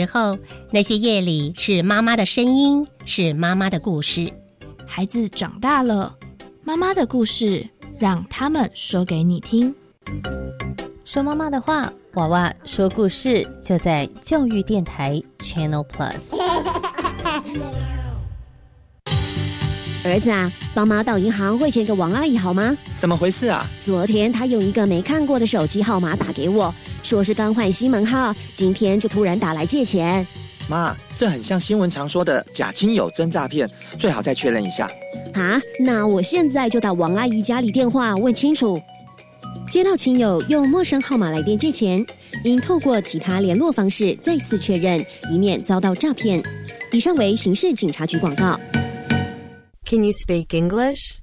[0.00, 0.38] 时候，
[0.70, 4.32] 那些夜里是妈妈的声音，是妈妈的故事。
[4.86, 6.16] 孩子长大了，
[6.64, 9.74] 妈妈的故事让他们说给你听。
[11.04, 16.34] 说妈妈的话，娃娃说故事，就在教育电台 Channel Plus。
[20.02, 22.74] 儿子啊，帮妈到银行汇钱给王阿姨好吗？
[22.96, 23.66] 怎么回事啊？
[23.84, 30.26] 昨天她用一个没看过的手机号码打给我，说是刚换新门号，今天就突然打来借钱。
[30.68, 34.88] 妈，这很像新闻常说的假亲友真诈骗，最好再确认一下。
[35.34, 38.80] 啊，那我现在就打王阿姨家里电话问清楚。
[39.68, 42.04] 接到亲友用陌生号码来电借钱，
[42.44, 46.42] 应透过其他联络方式再次确认，以免遭到诈骗。
[46.92, 48.58] 以上为刑事警察局广告。
[49.84, 51.19] Can you speak English?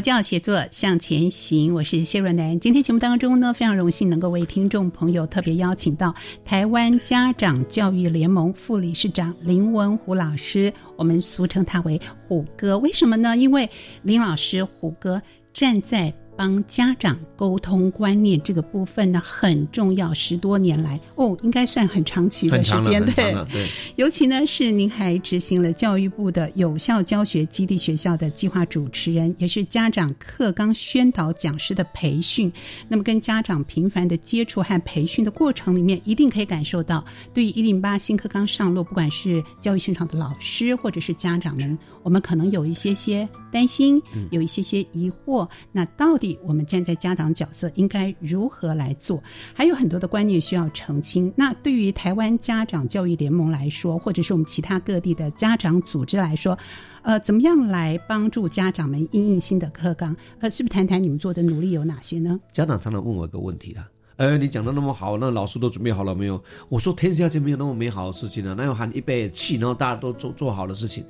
[0.00, 2.58] 教协作向前行，我是谢若楠。
[2.58, 12.78] 今天节目当中呢，非常荣幸能够为听众朋友特别邀请到台湾家长教育联盟副理事长林文虎老师，我们俗称他为虎哥。
[12.78, 13.36] 为什么呢？
[13.36, 13.68] 因为
[14.02, 15.20] 林老师虎哥
[15.52, 23.68] 站在帮家长沟通观念这个部分呢很重要，十多年来哦，应该算很长期的时间，对对。
[23.96, 32.50] 尤其呢是您还执行了教育部的有效教学基地学校的计划主持人，也是家长课纲宣导讲师的培训。
[32.88, 44.00] 那么跟家长频繁的接触和培训的过程里面，一定可以感受到，对于一零八新课纲上路，不管是教育现场的老师或者是家长们，我们可能有一些些担心，
[44.30, 45.46] 有一些些疑惑。
[45.70, 49.22] 那到底我们站在家长角色应该如何来做？
[49.54, 51.32] 还有很多的观念需要澄清。
[51.36, 56.58] 那对于台湾家长教育联盟来说，或者是我们其他各地的家长组织来说，
[57.02, 60.16] 呃，怎么样来帮助家长们应应新的课纲？
[60.40, 62.38] 呃，是不是谈谈你们做的努力有哪些呢？
[62.52, 66.42] 家长常常问我一个问题啦，呃，你讲的那么好，那老师都准备好了没有？
[66.68, 71.04] 我说天下间没有那么美好的事情啊，那要喊一杯气，然后大家都做做好的事情？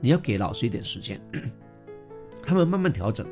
[0.00, 1.20] 你要给老师一点时间，
[2.44, 3.26] 他们慢慢调整。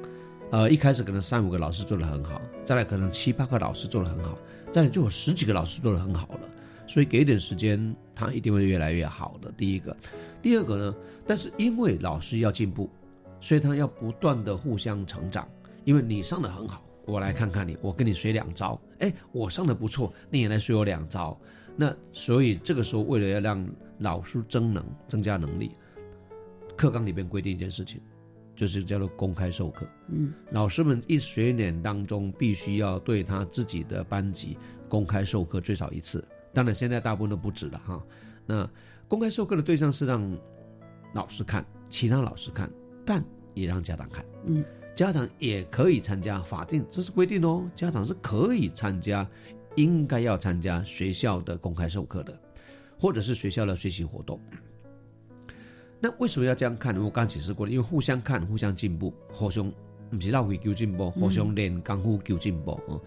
[0.50, 4.36] 呃，一开始可能三五个老师做得很好，再来可能七八个老师做得很好，
[4.72, 6.40] 再来就有十几个老师做得很好了。
[6.88, 9.52] 所以给一点时间，他一定会越来越好的。
[9.52, 9.96] 第一个，
[10.42, 10.94] 第二个呢？
[11.24, 12.90] 但是因为老师要进步，
[13.40, 15.48] 所以他要不断的互相成长。
[15.84, 18.80] 因为你上的很好，我来看看你，我跟你学两招。
[18.98, 21.38] 哎，我上的不错，你也来学我两招。
[21.76, 23.64] 那所以这个时候，为了要让
[23.98, 25.70] 老师增能、增加能力，
[26.76, 28.00] 课纲里边规定一件事情。
[28.60, 34.54] 就是叫做公开授课，嗯，老师们一学年当中必须要对他自己的班级
[34.86, 38.04] 公开授课最少一次，当然现在大部分都不止了哈。
[38.44, 38.70] 那
[39.08, 40.38] 公开授课的对象是让
[41.14, 42.70] 老师看，其他老师看，
[43.02, 44.62] 但也让家长看，嗯，
[44.94, 49.26] 家长也可以参加，法定这是规定哦，家长是可以参加，
[49.74, 52.38] 应该要参加学校的公开授课的，
[52.98, 54.38] 或者是学校的学习活动。
[56.02, 56.96] 那为什么要这样看？
[56.96, 59.70] 我刚解释过了，因为互相看，互相进步，互相
[60.10, 62.98] 不是绕回求进步，互相练功夫求进步哦。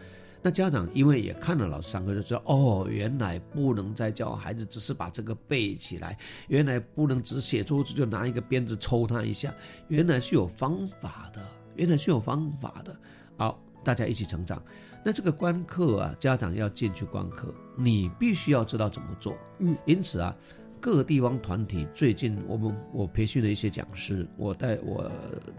[0.43, 6.15] 那家长因为也看了老师上课，就知道哦，原来不能再教孩子只是把这个背起来，
[6.49, 9.51] 原来不能只写错字就拿一个鞭子抽他一下，
[9.87, 11.41] 原来是有方法的，
[11.75, 12.95] 原来是有方法的。
[13.37, 14.61] 好，大家一起成长。
[15.03, 19.35] 那这个观课啊，家长要进去观课，你必须要知道怎么做。
[19.57, 20.35] 嗯，因此啊。
[20.83, 25.09] 各地方团体最近我们我培训了一些讲师，我带我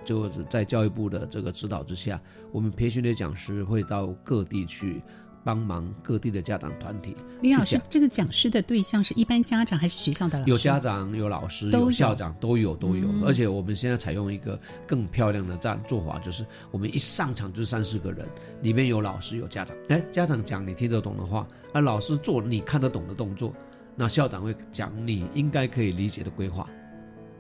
[0.05, 2.21] 就是在教育部的这个指导之下，
[2.53, 5.01] 我们培训的讲师会到各地去。
[5.47, 7.15] 帮忙各地的家长团体。
[7.43, 10.51] 李老师，这个讲师的对象是一般家长还是学校的老师？
[10.51, 13.07] 有家长，有老师，有校长，都有都有。
[13.27, 18.27] 而且我们现在采用一个更漂亮的这样做法，就是我们一上场就是三四个人，
[18.63, 19.77] 里面有老师有家长。
[19.91, 23.53] 哎，家长讲你听得懂的话，那老师做你看得懂的动作，
[23.97, 26.69] 那校长会讲你应该可以理解的规划。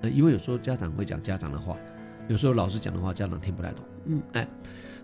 [0.00, 1.76] 呃，因为有时候家长会讲家长的话，
[2.28, 3.84] 有时候老师讲的话家长听不太懂。
[4.06, 4.48] 嗯，哎。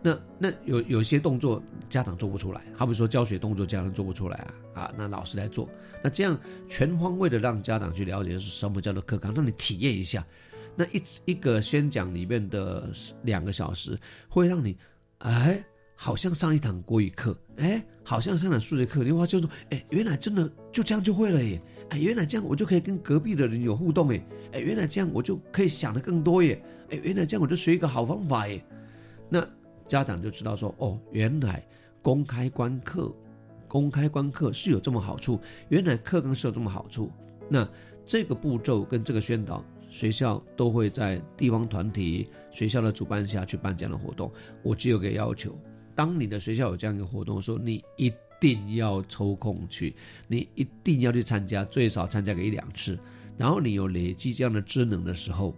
[0.03, 5.69] 那那有有些动作家长做不出来，好比说教学动作家长做不出来啊啊，那老师来做，
[6.03, 10.27] 那这样全方位的让家长去了解是什么叫做课纲，让你体验一下。
[10.75, 12.91] 那一一个宣讲里面的
[13.25, 13.95] 两个小时，
[14.27, 14.75] 会让你
[15.19, 15.63] 哎，
[16.03, 21.61] 好像上一堂国语课，哎，好像上堂数学课，你话就说，哎，原来真的就这样就会了耶，
[21.91, 26.59] 哎，原来这样我就可以跟隔壁的人有互动哎，哎，原来这样我就可以想的更多耶，
[26.89, 28.65] 哎，原来这样我就学一个好方法耶，
[29.29, 29.47] 那。
[29.87, 31.67] 家长就知道说哦，原来
[32.01, 33.13] 公开观课，
[33.67, 35.41] 公开观课是有这么好处。
[35.69, 37.11] 原来课纲是有这么好处。
[37.49, 37.69] 那
[38.07, 44.31] 这个步骤跟这个宣导，学校都会在地方团体、学校的主办下去办这样的活动。
[44.63, 45.59] 我只有个要求：
[46.01, 48.11] 当你的学校有这样一个活动的时候，你一
[48.41, 49.95] 定要抽空去，
[50.29, 52.99] 你一定要去参加，最少参加个一两次。
[53.37, 55.55] 然后你有累积这样的职能的时候，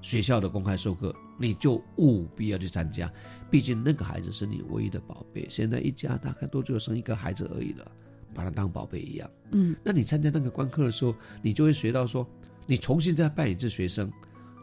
[0.00, 3.12] 学校的公开授课，你就务必要去参加。
[3.50, 7.90] 毕竟那个孩子是你唯一的宝贝，现在一家大概都只有生一个孩子而已了，
[8.32, 9.28] 把他当宝贝一样。
[9.50, 12.24] 嗯，那你参加那个观课的时候，你就会学到说，
[12.66, 14.08] 你重新再扮演一次学生，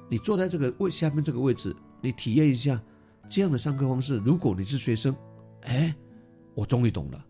[0.08, 2.82] 你坐在这个位下面这个位置，你体验一下
[3.30, 4.18] 这样的上课方式。
[4.26, 5.16] 如果你是学生，
[5.62, 5.94] 哎，
[6.54, 7.26] 我终于懂了。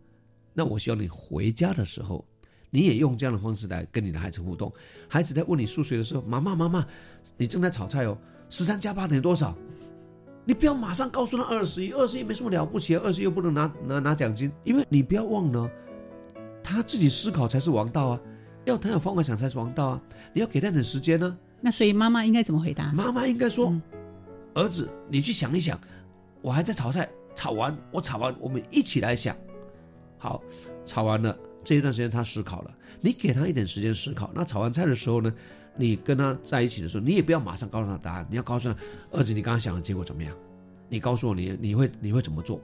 [0.54, 2.24] 那我希望你回家的时候，
[2.70, 4.72] 你也用这样的方式来跟你的孩子互动。
[5.08, 6.86] 孩子在问你数学的时候，妈妈妈妈，
[7.38, 8.18] 你正在炒菜哦，
[8.50, 9.56] 十三加八等于多少？
[10.46, 15.72] 你不要马上告诉他二十一，二十一没什么了不起，二十一又不能拿拿拿奖金，因为你不要忘了，
[16.62, 18.20] 他自己思考才是王道啊，
[18.66, 20.02] 要他有方法想才是王道啊，
[20.34, 21.38] 你要给他点时间呢。
[21.62, 22.92] 那所以妈妈应该怎么回答？
[22.92, 23.74] 妈妈应该说，
[24.56, 25.80] 儿子，你去想一想，
[26.42, 29.36] 我还在炒菜，炒完我炒完，我们一起来想。
[30.18, 30.42] 好，
[30.86, 34.32] 炒完了这一段时间他思考了，你给他一点时间思考。
[34.34, 35.34] 那炒完菜的时候呢？
[35.76, 40.38] 你跟他在一起的时候，你也不要马上告诉他答案，你要告诉他，儿子，你刚刚想的结果怎么样？
[40.88, 42.62] 你告诉我，你你会你会怎么做？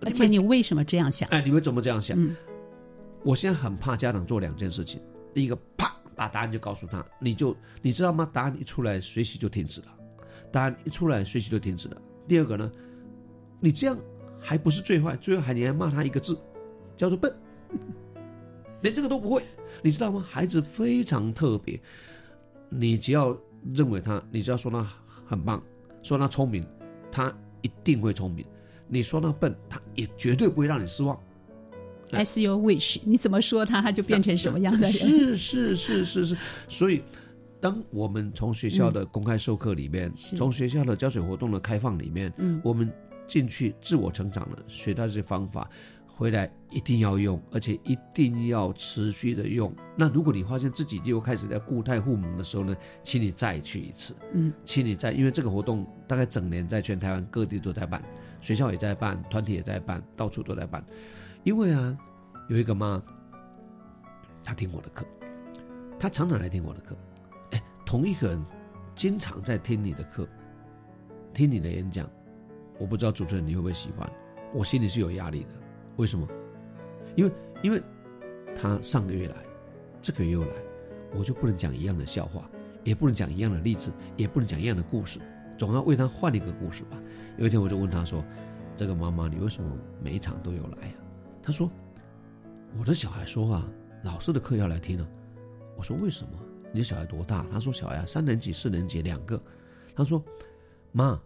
[0.00, 1.28] 而且你为什么这样想？
[1.28, 2.18] 哎，你会怎么这样想？
[3.22, 5.00] 我现在很怕家长做两件事情，
[5.32, 8.28] 第一个，啪，把答案就告诉他，你就你知道吗？
[8.32, 9.86] 答案一出来，学习就停止了；
[10.52, 11.96] 答案一出来，学习就停止了。
[12.28, 12.70] 第二个呢，
[13.60, 13.98] 你这样
[14.40, 16.36] 还不是最坏，最后还你还骂他一个字，
[16.96, 17.34] 叫做笨，
[18.82, 19.42] 连这个都不会，
[19.82, 20.24] 你知道吗？
[20.28, 21.80] 孩子非常特别。
[22.68, 23.36] 你只要
[23.74, 24.86] 认为他，你只要说他
[25.26, 25.62] 很棒，
[26.02, 26.66] 说他聪明，
[27.12, 27.32] 他
[27.62, 28.44] 一定会聪明；
[28.88, 31.18] 你说他笨，他也绝对不会让你失望。
[32.10, 34.92] As you wish，你怎么说他，他就变成什么样的人？
[34.92, 36.36] 是是是是是。
[36.68, 37.02] 所以，
[37.60, 42.92] 当我们从学校的公开授课里面，从学校的教学活动的开放里面，嗯，我们
[43.26, 45.68] 进去自我成长了，学到这些方法。
[46.18, 49.70] 回来一定要用，而且一定要持续的用。
[49.94, 54.16] 那如果你发现自己又开始在固态互蒙的时候呢，请你再去一次。
[54.32, 58.02] 嗯，请你再，因为这个活动大概整年在全台湾各地都在办，
[58.40, 60.82] 学校也在办，团体也在办，到处都在办。
[61.44, 61.94] 因为啊，
[62.48, 63.02] 有一个妈，
[64.42, 65.04] 她听我的课，
[65.98, 66.96] 她常常来听我的课。
[67.86, 68.44] 同一个人
[68.96, 70.28] 经常在听你的课，
[71.32, 72.10] 听你的演讲，
[72.78, 74.10] 我不知道主持人你会不会喜欢，
[74.52, 75.50] 我心里是有压力的。
[75.96, 76.26] 为什么？
[77.14, 77.80] 因为因为
[78.56, 79.36] 他上个月来，
[80.02, 80.52] 这个月又来，
[81.14, 82.50] 我就不能讲一样的笑话，
[82.82, 85.20] 也不能讲一样的例子，也不能讲一样的故事，
[85.56, 86.98] 总要为他换一个故事吧。
[87.38, 88.22] 有一天我就问他说
[88.76, 89.70] ：“这个妈妈，你为什么
[90.02, 90.94] 每一场都有来呀？”
[91.40, 91.70] 他说
[92.76, 93.68] ：“我的小孩说啊，
[94.02, 95.06] 老师的课要来听呢。”
[95.78, 96.30] 我说：“为什么？
[96.72, 99.40] 你的小孩多大？”他说：“小孩三年级、四年级两个。”
[99.94, 100.22] 他说
[100.92, 101.18] ：“妈，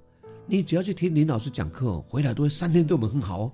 [0.47, 3.53] 你只要去听林老师讲课，回来都会三天对我们很好哦。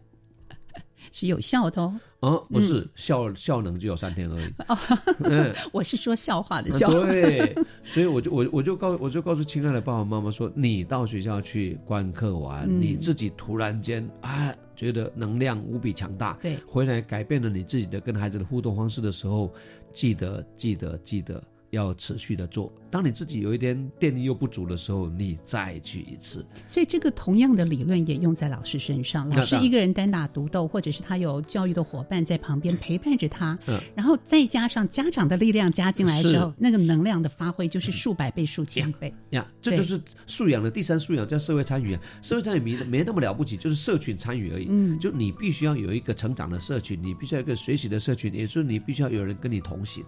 [1.13, 1.81] ”是有效的
[2.21, 4.53] 哦，啊，不是效效能只有三天而已。
[5.23, 6.91] 嗯，我是说笑话的笑。
[6.91, 19.55] 对，所以我就我我就告我就告诉亲爱的爸爸妈妈说，你到学校去观课完，你自己突然间啊觉得能量无比强大，对，回来改变了你自己的跟孩子的互动方式的时候，
[19.95, 21.43] 记得记得记得
[21.77, 22.73] 要持续的做。
[22.91, 26.45] 当你自己有一天电力又不足的时候，你再去一次。
[26.67, 29.29] 所以这个同样的理论也用在老师身上。
[29.29, 39.47] 老师一个人单打独斗，或者是他有教育的伙伴在旁边陪伴着他，嗯，然后再加上家长的力量加进来的时候，那个能量的发挥就是数百倍、数千倍呀。
[39.61, 42.01] 这就是素养的第三素养，叫社会参与啊。
[42.23, 44.67] 社会参与没没那么了不起，就是社群参与而已。
[44.71, 50.03] 嗯，就你必须要有一个成长的社群，你必须要一个学习的社群，也就是你必须要有人跟你同行。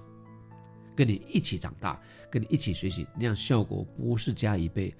[0.98, 1.96] 跟你一起长大，
[2.28, 4.92] 跟你一起学习，那样效果不是加一倍。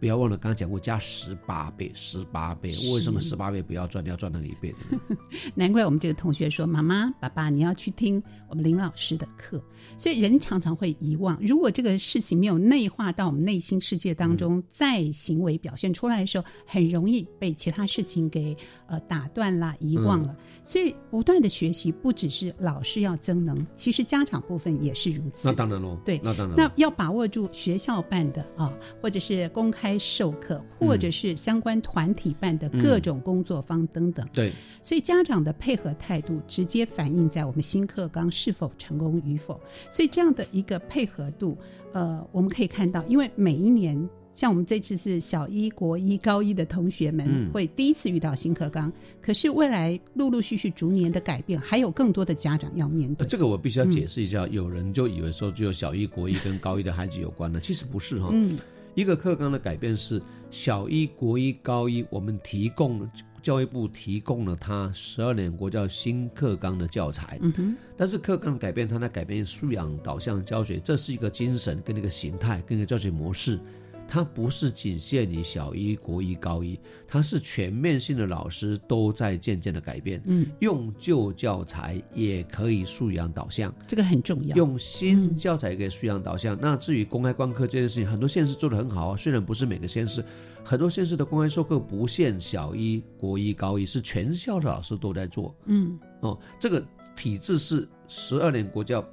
[0.00, 2.70] 不要忘了，刚刚讲过加十八倍，十八倍。
[2.92, 5.16] 为什么十八倍不要赚，要赚那个一倍的？
[5.54, 8.20] 难怪我们这个同学说：“妈妈、爸爸，你要去听
[8.54, 9.60] 我们林老师的课。”
[9.98, 20.34] 所以人常常会遗忘，如果这个事情没有内化到我们内心世界当中，在行为表现出来的时候，很容易被其他事情给呃打断啦、遗忘了。
[20.62, 25.48] 所以不断的学习，不只是老师要增能，其实家长部分也是如此。
[25.48, 26.56] 那当然喽，对，那当然。
[26.56, 29.98] 那要把握住学校办的啊，或者是公开。
[29.98, 34.28] 授课，或者是相关团体办的各种工作坊等等。
[34.34, 34.52] 对，
[34.82, 39.58] 所以家长的配合态度直接反映在我们新课纲是否成功与否。
[39.90, 41.56] 所以这样的一个配合度，
[41.92, 43.96] 呃，我们可以看到，因为每一年，
[44.34, 48.92] 像我们这次是小一、国一、高一的同学们会第一次遇到新课纲，
[49.22, 53.26] 可是未来陆陆续续逐年的改变，还有更多的家长要面对。
[53.26, 58.28] 这个我必须要解释一下，有人就以为说只有小一、国一跟高一的孩子有关了，其实不是哈。
[58.30, 58.58] 嗯。
[58.94, 60.22] 一个课纲的改变是
[60.52, 63.00] 小一、国一、高一，我们提供
[63.44, 67.38] 教育部提供了他十二年国教新课纲的教材。
[67.42, 67.76] 嗯哼。
[67.94, 73.60] 但是课纲改变，它在改变素养导向教学，这是一个精神跟一个形态跟一个教学模式。
[74.06, 76.78] 它不是仅限于小一、国一、高一，
[77.08, 80.22] 它是全面性的，老师都在渐渐的改变。
[80.26, 84.56] 嗯，用旧教材也可以素养导向，这个很重要。
[84.56, 86.56] 用新教材给素养导向。
[86.60, 89.16] 那至于公开观课这件事情，很多县市做的很好啊。
[89.16, 90.22] 虽然不是每个县市，
[90.64, 95.54] 很多县市的公开授课不限小一、国一、高一，是全校的老师都在做。
[95.66, 96.82] 嗯，哦，这个
[97.14, 99.06] 体制是十二年国教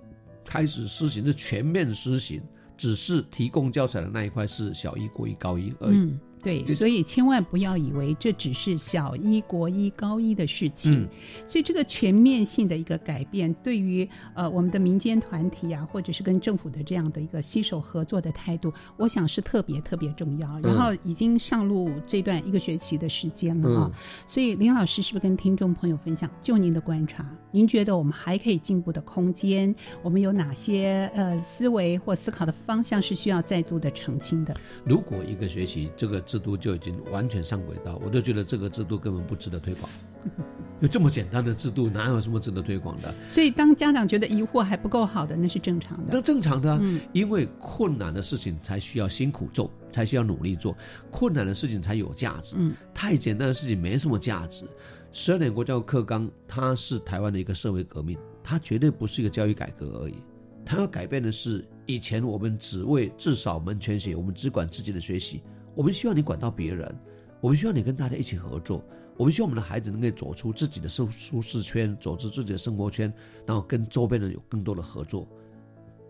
[0.46, 2.42] 开始施行，是全面施行。
[2.78, 6.18] 只是提供教材的那一块是小一、国一、高一而已。
[6.42, 11.08] 对，所以千万不要以为这只是小一、国一、高一的事情。
[11.46, 20.60] 所以这个全面性的一个改变，对于呃我们的民间团体啊，或者是跟政府的这样的一个携手合作的态度，我想是特别特别重要。
[20.62, 23.92] 然后已经上路这段一个学期的时间了啊，
[24.26, 29.74] 所以林老师是不是跟听众朋友分享，就您的观察，您觉得我们还可以进步的空间？
[30.02, 34.56] 我们有哪些呃思维或思考的方向是需要再度的澄清的？
[34.84, 36.20] 如果一个学期这个。
[36.32, 39.92] 制度就已经完全上轨道，我就觉得这个制度根本不值得推广。
[40.80, 43.14] 有这么简单的制度，哪有什么值得推广的？
[43.28, 46.14] 所以，当家长觉得疑惑还不够好的，那是正常的。
[46.14, 50.74] 那正常的，因为困难的事情才需要辛苦做，才需要努力做，
[51.12, 52.56] 困难的事情才有价值。
[52.58, 54.64] 嗯，太简单的事情没什么价值。
[55.12, 60.16] 十二年国教课纲，它是台湾的一个社会革命，它绝对不是一个教育改革而已。
[60.64, 65.42] 它要改变的是，以前我们只为至少门全学，我们只管自己的学习。
[65.74, 66.94] 我们希望你管到别人，
[67.40, 68.84] 我们需要你跟大家一起合作，
[69.18, 73.12] 我们希望我们的孩子能够走出自己的舒舒适圈，走出自己的生活圈，
[73.46, 75.28] 然后跟周边人有更多的合作，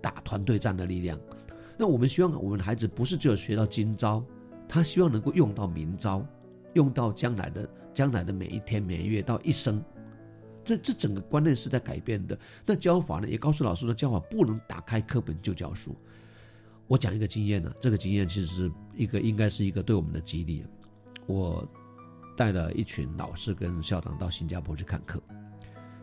[0.01, 1.19] 打团队战的力量。
[1.77, 4.23] 那我们希望我们的孩子不是只有学到今朝，
[4.67, 6.25] 他希望能够用到明朝，
[6.73, 9.83] 用到将来的将来的每一天每一月到一生。
[10.63, 12.37] 这这整个观念是在改变的。
[12.65, 15.95] 那教法呢，也告诉老师的教法不能打开课本就教书。
[16.91, 20.65] 我讲一个经验呢，这个经验其实是一个应该是一个对我们的激励。
[21.25, 21.65] 我
[22.35, 25.23] 带了一群老师跟校长到新加坡去看课。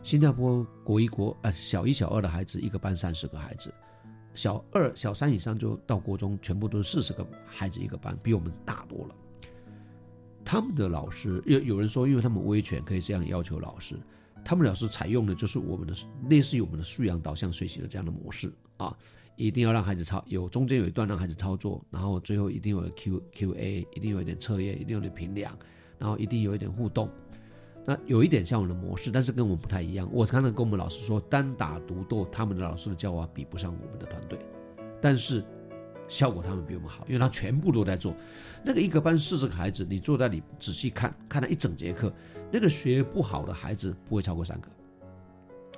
[0.01, 3.71] 新加坡国一国呃小一、小二的孩子一个班三十个孩子，
[4.33, 9.15] 小二、小三以上就到国中全部都是四十个孩子一个班，比我们大多了。
[10.43, 13.95] 他们的老师有有人说，因为他们威权可以这样要求老师，
[14.43, 15.93] 他们老师采用的就是我们的
[16.31, 18.97] 类似于我们的素养导向学习的这样的模式啊。
[19.39, 25.57] 一定要让孩子操有中间有一段让孩子操作，然后最后一定有 Q Q A，一定有一点测验，一定有点评量，
[25.97, 27.09] 然后一定有一点互动。
[27.85, 30.09] 那有一点像我们的模式，但是跟我们不太一样。
[30.11, 34.37] 我刚才跟我们老师说，单打独斗，他们的老师的教法比不上我们的团队，
[35.01, 35.41] 但是
[36.09, 38.13] 效果他们比我们好，因为他全部都在做。
[38.61, 42.13] 那个一个班四十个孩子，你坐在里仔细看，看了一整节课，
[42.51, 44.69] 那个学不好的孩子不会超过三个。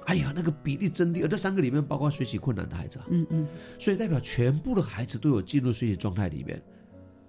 [0.06, 3.48] 哎呀，那个比例真低，而这三个里面包括学习困难的孩子啊，嗯嗯，
[3.80, 6.62] 所以代表全部的孩子都有进入学习状态里面。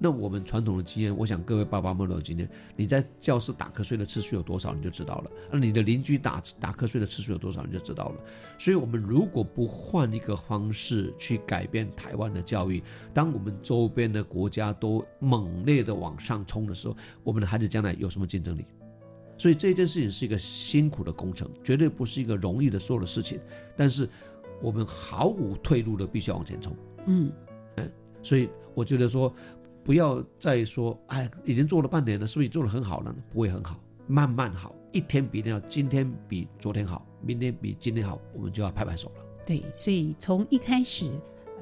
[0.05, 8.16] 那我们传统的经验，我想各位爸爸妈妈都有经验，你在教室打瞌睡的次数有多少，你就知道了；而你的邻居打打瞌睡的次数有多少，你就知道了。
[8.59, 12.83] 所以，我们如果不换一个方式去改变台湾的教育，
[13.14, 18.64] 当我们周边的国家都猛烈的往上冲的时候，我们的孩子将来有什么竞争力？
[19.43, 23.40] 所以这件事情是一个辛苦的工程，绝对不是一个容易的做的事情。
[23.76, 24.09] 但是
[24.62, 26.72] 我们毫无退路的，必须要往前冲。
[27.07, 27.32] 嗯
[27.74, 29.34] 嗯，所以我觉得说，
[29.82, 33.18] 不要再说，哎，已经做了半年了，是不是做的很好了呢？
[33.32, 39.24] 不会很好，慢慢好，一天比一天好，今天比昨天好，明天比今天好，我们就要拍拍手了。
[39.45, 41.11] 对，所以从一开始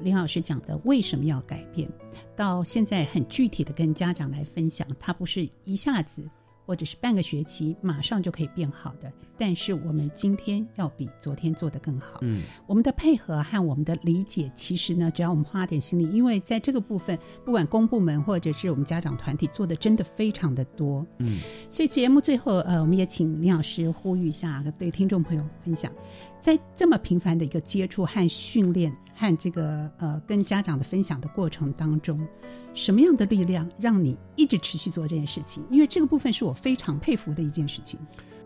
[0.01, 1.89] 林老师讲的为什么要改变，
[2.35, 6.23] 到现在很具体的跟家长来分享，他不是一下子。
[6.65, 12.19] 或者是半个学期马上就可以变好的，但是我们今天要比昨天做得更好。
[12.21, 21.05] 嗯，我们的配合和我们的理解，其实呢，只要我们花点心力，因为在这个部分，不管公部门或者是我们家长团体做的真的非常的多。
[21.17, 21.39] 嗯，
[21.69, 25.91] 所以节目最后，呃，我们也请林老师呼吁一下，对听众朋友分享，
[26.39, 32.25] 在这么频繁的一个接触和训练和这个呃跟家长的分享的过程当中。
[32.73, 35.63] 什么样的力量让你一直持续做这件事情？
[35.69, 37.99] 因为这个部分是我非常佩服的一件事情。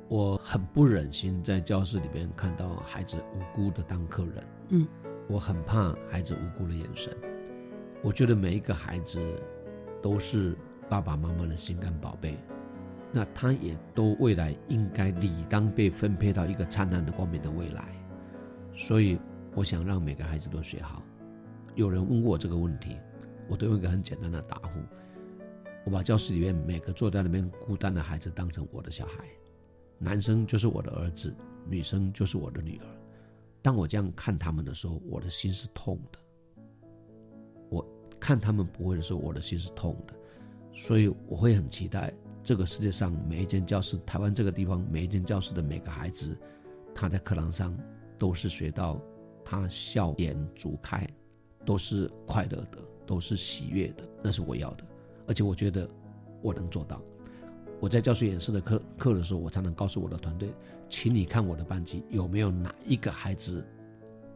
[0.08, 4.44] 我很不忍心在教室里边看到孩子无辜的当客人。
[4.70, 4.88] 嗯，
[5.28, 7.16] 我很怕孩子无辜的眼神。
[8.02, 9.20] 我觉得每一个孩子
[10.02, 10.58] 都是
[10.90, 12.38] 爸爸妈妈的心肝宝贝，
[13.12, 17.86] 那他也都未来应该理当被分配到一个灿烂的光明的未来。
[18.76, 19.20] 所以，
[19.54, 21.02] 我想让每个孩子都学好。
[21.76, 22.98] 有人问过我这个问题。
[23.48, 24.80] 我都用一个很简单的答复：
[25.86, 29.26] 我把教室里面每个坐在那边孤单的孩子当成我的小孩，
[29.98, 31.36] 男生就是我的儿子，
[31.68, 32.86] 女生就是我的女儿。
[33.62, 36.20] 当我这样看他们的时候，我的心是痛的。
[37.70, 37.86] 我
[38.20, 40.14] 看他们不会的时候，我的心是痛的。
[40.72, 46.38] 所以我会很期待这个世界上每一间教室，台湾这个地方每一间教室的每个孩子，
[46.94, 47.76] 他在课堂上
[48.20, 49.02] 都是学到
[49.44, 51.08] 他笑颜逐开，
[51.66, 52.78] 都是快乐的。
[53.06, 54.84] 都是喜悦的，那是我要的，
[55.28, 55.90] 而且我觉得
[56.42, 57.02] 我能做到。
[57.80, 60.50] 我在教学演示的课课的时候，我常常告诉我的团队，
[60.90, 63.66] 请你看我的班级有没有哪一个孩子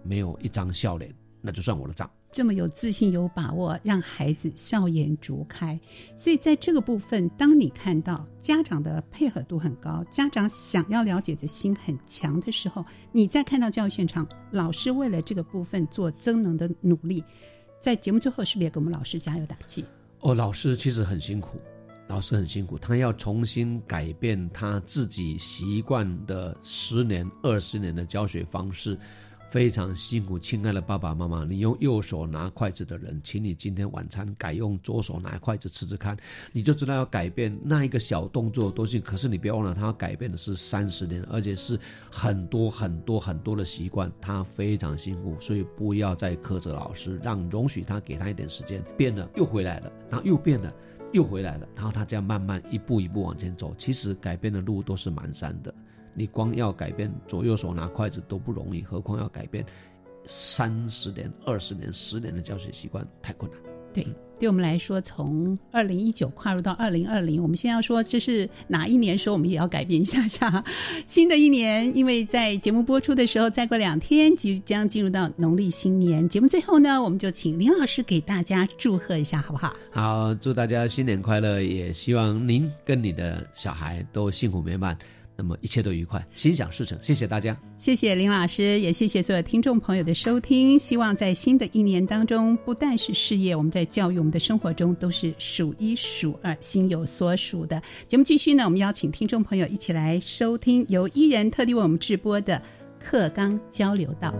[0.04, 2.10] 没有一张笑脸，那就算我的账。
[2.32, 5.80] 这么有自信、有把握，让孩子笑颜逐开。
[6.16, 17.24] 所以在这个部分，当你看到家长的配合度很高，家长想要了解的心很强的时候，你再看到教育现场老师为了这个部分做增能的努力。
[17.80, 19.86] 在节目最后，是不是也给我们老师加油打气？
[20.20, 21.58] 哦，老师其实很辛苦，
[22.08, 29.00] 老师很辛苦，他要重新改变他自己习惯的十年、二十年的教学方式。
[29.50, 36.16] 非常辛苦，亲爱的爸爸妈妈，你用右手拿筷子的人，请你今天晚餐改用左手拿筷子吃吃看，
[36.52, 39.02] 你就知道要改变那一个小动作多行。
[39.02, 41.80] 可是你不要忘了，他要改变的是三十年，而且是
[42.12, 50.72] 很多很多很多的习惯，他非常辛苦，所以不要再苛责老师，让容许他给他一点时间，变了又回来了，然后又变了
[51.12, 55.74] 又回来了，然后他这样慢慢一步一步往前走，其实改变的路都是蛮山的。
[56.14, 59.66] 你光要改变左右手拿筷子都不容易，何况要改变
[60.26, 63.60] 三十年、二十年、十年的教学习惯，太困难。
[63.91, 64.05] 对，
[64.39, 69.18] 对我们来说，从二零一九跨入到二零二零，我们先要说这是哪一年？
[69.18, 70.64] 说我们也要改变一下下。
[71.07, 76.30] 新的一年，因为在节目播出的时候，再过两天即将进入到农历新年。
[76.30, 79.74] 节目最后呢，我们就请林老师给大家祝贺一下，好不好？
[79.89, 84.95] 好，祝大家新年快乐，也希望您跟你的小孩都幸福美满。
[85.42, 87.00] 那么一切都愉快，心想事成。
[87.02, 90.78] 谢谢大家，谢谢林老师，也谢谢所有听众朋友的收听。
[90.78, 97.82] 希望在新的一年当中，不但是事业，我们在教育、我们的生活中都是数一数二、心有所属的。
[98.06, 102.62] 节目继续呢，我们邀请听众朋友一起来收听由伊人特地为我们直播的
[103.00, 104.36] 课纲交流道。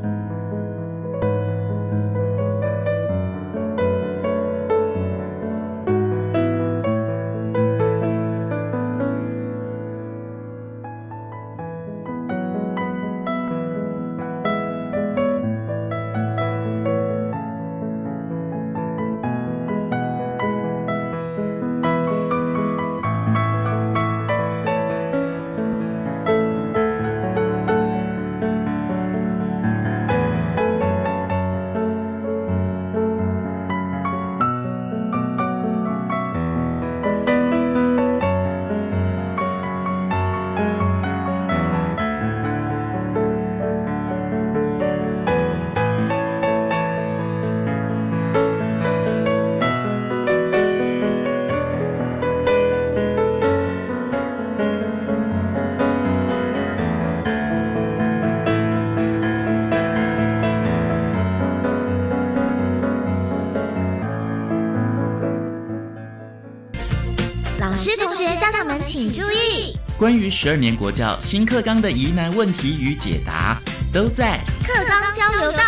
[68.92, 73.62] 请注意，关于十二年国教新课纲的疑难问题与解答，
[73.94, 75.60] 都在课纲交流道。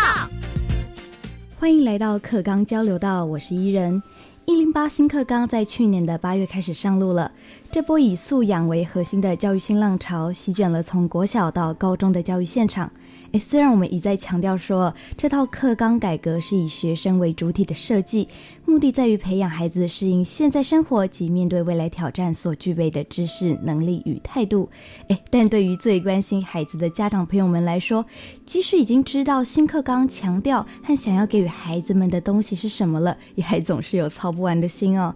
[1.56, 4.02] 欢迎来到课纲交流道，我是伊人。
[4.44, 7.30] 一零八新课纲在去年的八月开始上路了。
[7.70, 12.90] 这波以素养为核心的教育新浪潮，席卷了从国小到高中的教育现场。
[13.32, 18.28] 诶，虽然我们一再强调说，这套课纲改革是以学生为主体的设计，
[18.66, 24.68] 目的在于培养孩子适应现在生活及面对未来挑战所具备的知识、能力与态度。
[25.08, 28.04] 诶，但对于最关心孩子的家长朋友们来说，
[28.44, 35.14] 即使已经知道新课纲强调和想要给予孩子们的东西是什么了，也还总是有操不完的心哦。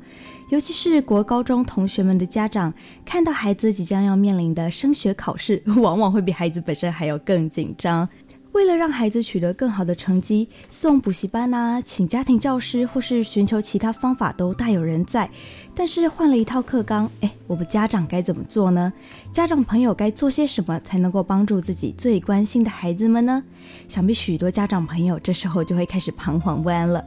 [0.48, 2.72] 尤其是国高中同学们的家长，
[3.04, 8.08] 看到孩子即将要面临的升学考试， 往往会比孩子本身还要更紧张。
[8.52, 15.28] 为了让孩子取得更好的成绩，送补习班啊，请家庭教师，或是寻求其他方法都大有人在。
[15.74, 18.90] 但是换了一套课纲，哎，我们家长该怎么做呢？
[19.30, 23.42] 家长朋友该做些什么才能够帮助自己最关心的孩子们呢？
[23.88, 27.04] 想必许多家长朋友这时候就会开始彷徨不安了。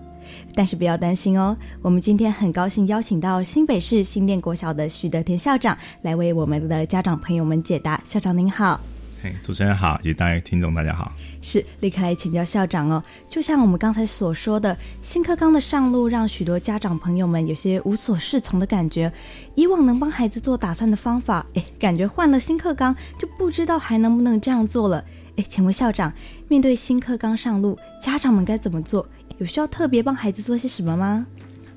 [0.53, 8.01] 但是不要担心哦，我们今天很高兴邀请到新北市新店国小的徐德田校长来为我们的家长朋友们解答。
[8.05, 8.80] 校长您好，
[9.22, 11.11] 嘿，主持人好，以及大家听众大家好。
[11.41, 13.03] 是，立刻来请教校长哦。
[13.28, 19.11] 就像我们刚才所说的，新课纲的上路，让许多家长朋友们有些无所适从的感觉。
[19.55, 25.03] 以往能帮孩子做打算的方法，哎，感觉换了新课纲就不知道还能不能这样做了。
[25.36, 26.13] 哎，请问校长，
[26.47, 29.05] 面对新课纲上路，家长们该怎么做？
[29.38, 31.28] 有需要特别帮孩子做些什么吗？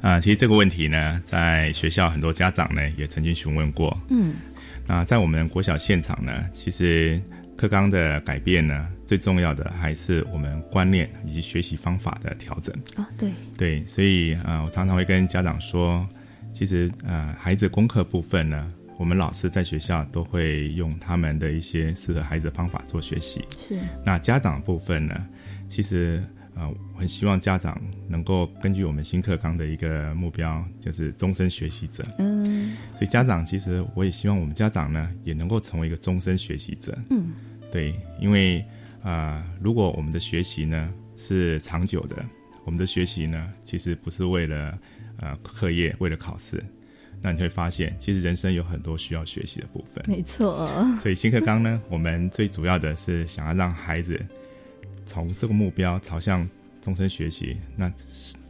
[0.01, 3.97] 啊，其实这个问题呢，在学校很多家长呢也曾经询问过。
[4.09, 4.34] 嗯，
[4.95, 7.18] 那在我们国小现场呢，其实
[7.57, 12.74] 课纲的改变呢，最重要的还是我们观念以及学习方法的调整。
[12.97, 16.07] 啊，对，对，所以啊，我常常会跟家长说，
[16.53, 23.43] 其实呃，孩子功课部分呢，我们老师在学校都会用他们的一些适合孩子的方法做学习。
[23.57, 25.26] 是，那家长部分呢，
[25.68, 26.22] 其实。
[26.55, 32.05] 啊，我很希望家长能够根据我们新课纲的一个目标，就是终身学习者。
[32.18, 36.96] 嗯，所以家长其实我也希望我们家长呢，也能够成为一个终身学习者。
[37.11, 37.32] 嗯，
[37.72, 38.64] 对，因为
[39.03, 42.16] 啊，如果我们的学习呢是长久的，
[42.64, 44.78] 我们的学习呢其实不是为了
[45.16, 46.62] 呃课业，为了考试，
[47.22, 50.05] 那你会发现，其实人生有很多需要学习的部分。
[50.07, 50.68] 没错。
[50.98, 54.20] 所以新课纲呢，我们最主要的是想要让孩子。
[55.07, 56.48] 从这个目标朝向
[56.80, 57.92] 终身学习，那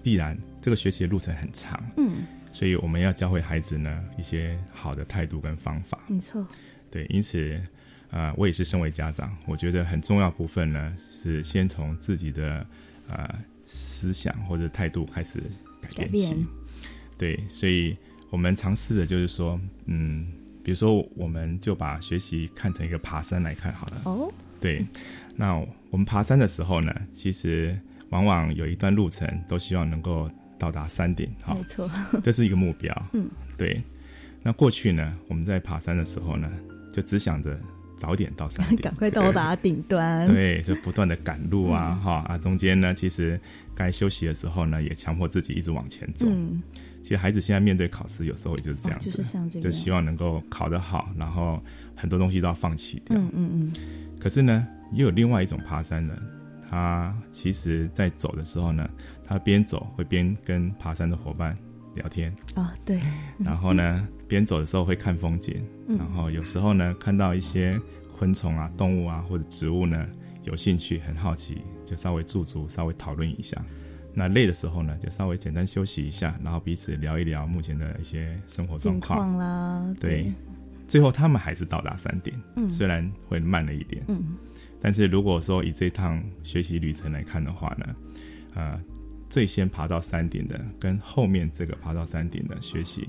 [0.02, 1.82] 必然这个学习的路程很长。
[1.96, 5.98] 嗯，所以我们要教会孩子呢一些好的态度跟方法。
[6.06, 6.46] 没错，
[6.90, 7.60] 对，因此，
[8.10, 12.66] 呃，我也是身为家长，我觉得很重要部分呢是先从自己的
[13.08, 13.34] 呃
[13.66, 15.42] 思想或者态度开始
[15.80, 16.46] 改变起。
[17.18, 17.96] 对，所以
[18.30, 20.26] 我们尝试的就是说，嗯，
[20.64, 24.02] 比如说，我们就把学习看成一个爬山来看好了。
[24.04, 24.84] 哦，对。
[25.36, 25.54] 那
[25.90, 27.78] 我们爬山的时候呢，其实
[28.10, 31.90] 往往有一段路程都希望能够到达山顶，哈，没错，
[32.22, 32.94] 这是一个目标。
[33.12, 33.82] 嗯，对。
[34.42, 36.50] 那过去呢，我们在爬山的时候呢，
[36.92, 37.58] 就只想着
[37.96, 40.26] 早点到山顶， 赶快到达顶端。
[40.26, 43.40] 对，就不断的赶路啊，哈啊，中间呢，其实
[43.74, 46.26] 该休息的时候呢，也强迫自己一直往前走。
[46.28, 46.60] 嗯，
[47.02, 51.62] 其实孩子现在面对考试，有时候也就是这样子，就是像这个，就希望能够考得好，然后
[51.94, 53.16] 很多东西都要放弃掉。
[53.16, 53.72] 嗯嗯嗯。
[54.20, 54.66] 可是呢？
[54.92, 56.22] 也有另外一种爬山人，
[56.68, 58.88] 他其实在走的时候呢，
[59.24, 61.56] 他边走会边跟爬山的伙伴
[61.94, 63.00] 聊天啊，对。
[63.38, 67.78] 然后呢， 边走的时候会看风景，然后有时候呢，看到一些
[68.16, 70.06] 昆虫啊、动物啊或者植物呢，
[70.44, 73.60] 有兴趣、很好奇，就稍微驻足、稍微讨论一下。
[74.14, 79.94] 那累的时候呢，就稍微简单休息一下，然后彼此聊一聊目前的一些生活状况啦。
[79.98, 80.30] 对，
[80.86, 84.36] 最后他们还是到达山顶，嗯，虽然会慢了一点，嗯。
[84.84, 87.96] 但是如果说以这趟学习旅程来看的话呢，
[88.54, 88.82] 呃，
[89.30, 93.08] 最先爬到山顶的跟后面这个爬到山顶的学习，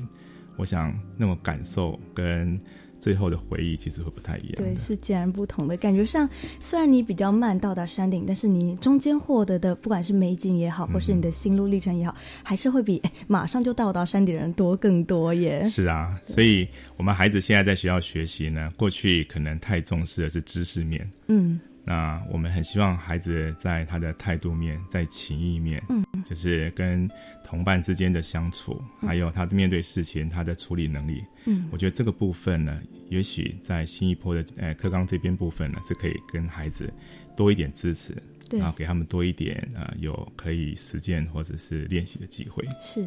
[0.56, 2.60] 我想那么感受跟
[3.04, 4.54] 最后的回忆其实会不太一样。
[4.56, 6.30] 对，是截然不同的感觉上，
[6.62, 15.66] 虽然你比较慢到达山顶，但是你中间获得的不管是美景也好，或是你的心路历程也好，还是会比 马上就到达山顶人多更多耶。
[15.66, 21.60] 是啊，所以我们孩子现在在学校学习呢，过去可能太重视的是知识面，嗯。
[21.86, 27.10] 那我们很希望孩子在他的态度面，在情谊面，嗯，就是跟
[27.44, 32.80] 同伴之间的相处，还有他面对事情他的处理能力，嗯，我觉得这个部分呢，
[33.10, 36.92] 也许在新一波的呃课纲这边部分呢，是可以跟孩子
[37.36, 38.16] 多一点支持，
[38.50, 43.06] 对，然后给他们多一点呃有可以实践或者是练习的机会，是。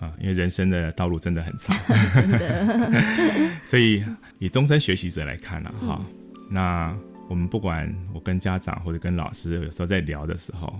[0.00, 1.76] 啊，因为人生的道路真的很长，
[2.12, 3.50] 真的。
[3.64, 4.04] 所以
[4.40, 6.04] 以终身学习者来看了哈，
[6.50, 6.92] 那
[7.28, 10.78] 我们不管我跟家长或者跟老师有时候在聊的时候，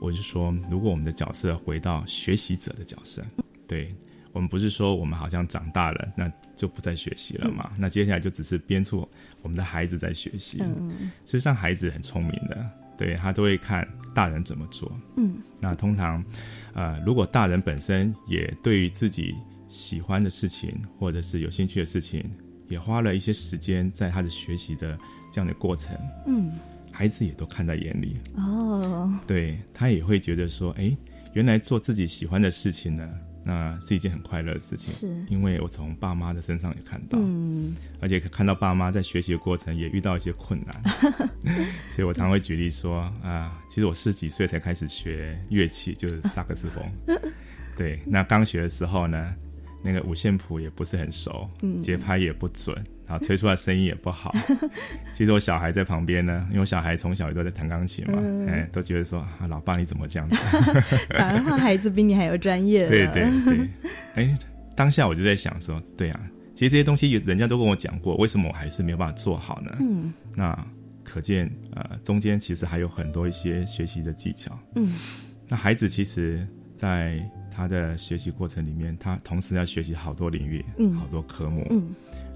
[0.00, 3.24] 我就说，如果我们的角色回到学习者的角色，
[3.66, 3.94] 对
[4.32, 7.72] 我们不是说我们好像长大了，那就不再学习了嘛？
[7.78, 9.08] 那接下来就只是编出
[9.42, 10.58] 我们的孩子在学习。
[10.60, 14.90] 嗯，实际上孩子很聪明的，对他都会看大人怎么做。
[15.16, 16.24] 嗯，那通常。
[16.76, 19.32] 呃，如果大人本身也对于自己
[19.68, 22.28] 喜欢的事情或者是有兴趣的事情，
[22.68, 24.98] 也花了一些时间在他的学习的
[25.34, 26.52] 这样的过程，嗯，
[26.92, 28.16] 孩子也都看在眼里。
[28.36, 30.96] 哦，对他也会觉得说，哎，
[31.32, 33.10] 原来做自己喜欢的事情呢。
[33.46, 35.26] 那是一件很快乐的事情，是。
[35.28, 40.82] 因为我从爸妈的身上也看到，嗯，而且看到爸妈在学习的过程也遇到一些困难，
[41.90, 47.18] 所以我常会举例说啊，其实我十几岁才开始学乐器，就是萨克斯风，
[47.76, 49.34] 对，那刚学的时候呢，
[49.82, 51.46] 那个五线谱也不是很熟，
[51.82, 52.74] 节拍也不准。
[53.06, 54.34] 然后吹出来声音也不好。
[55.12, 58.18] 其实我小孩在旁边呢，因为我小孩从小也都在弹钢琴嘛，
[58.50, 60.36] 哎，都觉得说啊，老爸你怎么这样子？
[61.16, 62.88] 反而话孩子比你还要专业。
[62.88, 63.68] 对对对，
[64.14, 64.38] 哎，
[64.74, 66.20] 当下我就在想说，对啊，
[66.54, 69.76] 其实这些东西人家都跟我讲过，为什么我还是没有办法做好呢？
[69.80, 70.66] 嗯，那
[71.02, 74.58] 可见呃，中间其实还有很多一些学习的技巧。
[74.76, 74.92] 嗯，
[75.46, 77.20] 那孩子其实，在
[77.54, 81.94] 他的学习过程里面，他同时要学习好多领域，嗯，好多科目，嗯。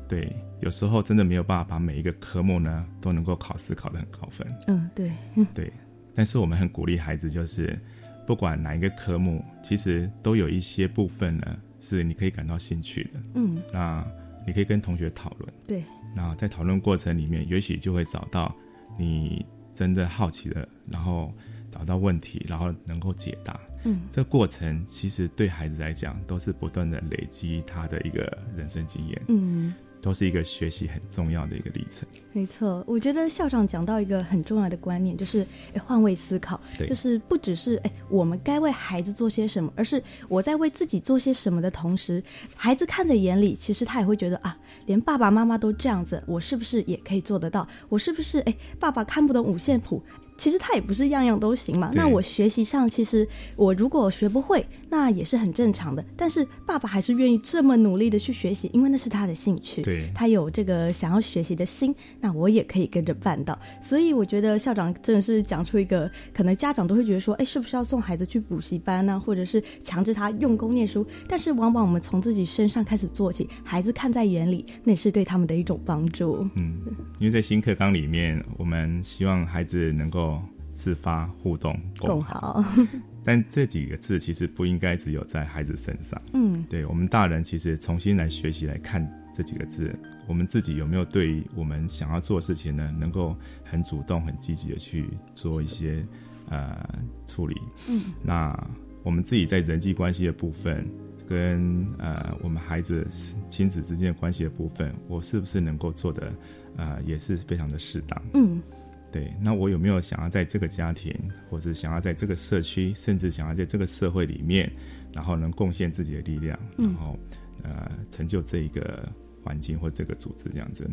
[0.09, 4.47] 对，有时候真的没有办法把每一个科目呢都能够考试考得很高分。
[4.67, 5.13] 嗯，对，
[5.55, 5.73] 对。
[6.15, 7.79] 但是我们很鼓励孩子，就是
[8.27, 13.11] 不管哪一个科目，其实都有一些部分呢是你可以感到兴趣的。
[13.35, 14.05] 嗯，那
[14.47, 15.53] 你可以跟同学讨论。
[15.67, 15.85] 对。
[16.17, 18.53] 那在讨论过程里面，也许就会找到
[18.99, 19.45] 你
[19.75, 21.33] 真正好奇的，然后
[21.71, 23.61] 找到问题，然后能够解答。
[23.85, 29.23] 嗯，这过程其实对孩子来讲，都是不断的累积他的一个人生经验。
[29.29, 29.73] 嗯。
[30.01, 32.09] 都是一个学习很重要的一个历程。
[32.33, 35.45] 没错，我觉得校长讲到一个很重要的观念，就是
[35.85, 42.23] 换位思考，就是不只是哎我们该为孩子做些什么，而是我在为自己做些什么的同时，
[42.55, 47.67] 孩子看在眼里，其实他也会觉得啊，连爸爸妈妈都这样子，我是不是也可以做得到？
[47.89, 50.03] 我是不是哎爸爸看不懂五线谱？
[50.39, 51.91] 其实他也不是样样都行嘛。
[51.93, 53.27] 那我学习上，其实
[53.57, 56.03] 我如果学不会，那也是很正常的。
[56.17, 59.83] 但是爸爸还是愿意这么努力的去学习，因为那是他的兴趣。
[59.83, 63.59] 对，他有这个想要学习的心，那我也可以跟着办到。
[63.83, 69.19] 所以我觉得校长真的是讲出一个，可能家长都会觉得说，哎，是不是要送孩子去补习班呢？
[69.19, 71.05] 或者是强制他用功念书？
[71.27, 76.49] 但是往往我们从自己身上开始做起，孩子看在眼里，那也是对他们的一种帮助。
[76.55, 76.79] 嗯，
[77.19, 80.28] 因为在新课纲里面，我们希望孩子能够。
[80.73, 82.65] 自发互动共好，
[83.25, 86.21] 但这几个字其实不应该只有在孩子身上。
[86.33, 89.05] 嗯，对我们大人其实重新来学习来看
[89.35, 89.93] 这几个字，
[90.29, 96.07] 我们自己有没有对于我们想要做的事情呢，能够很主动、很积极的去做一些
[96.49, 96.79] 呃
[97.27, 97.61] 处理？
[97.89, 98.57] 嗯，那
[99.03, 100.87] 我们自己在人际关系的部分，
[101.27, 103.05] 跟呃我们孩子
[103.49, 106.33] 亲子之间的关系的部分，我是不是能够做的
[106.77, 108.23] 呃也是非常的适当？
[108.35, 108.63] 嗯。
[109.11, 111.15] 对，那我有没有想要在这个家庭，
[111.49, 114.71] 或者想要在这个社区，甚至想要在这个社会里面，
[115.13, 117.19] 然后能贡献自己的力量，然后
[117.63, 119.09] 呃成就这一个
[119.43, 120.89] 环境或这个组织这样子？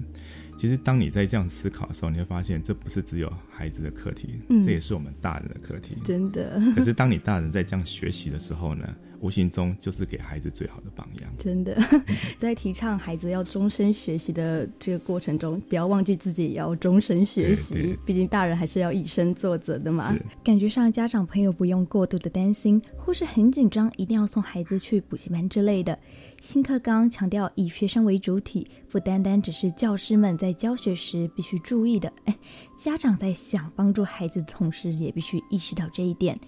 [0.58, 5.98] 其实当你在这样思考的时候，你会发现这不是只有孩子的课题，这也是我们大人的课题。
[6.06, 6.62] 真的。
[6.74, 8.96] 可是当你大人在这样学习的时候呢？
[9.26, 11.34] 无形中就是给孩子最好的榜样。
[11.40, 11.76] 真的，
[12.38, 17.98] 在提倡孩子要终身学习的这个过程中，不要忘记自己也要终身学习。
[18.06, 20.16] 毕竟大人还是要以身作则的嘛。
[20.44, 25.98] 感觉上家长朋友不用过度的担心，或是很紧张，一定要送孩子去补习班之类的。
[26.40, 32.14] 新课纲强调以学生为主体，不单单只是教师们在教学时必须注意的。
[32.26, 32.38] 哎，
[32.78, 36.40] 家长在想帮助孩子的同时，也必须意识到这一点。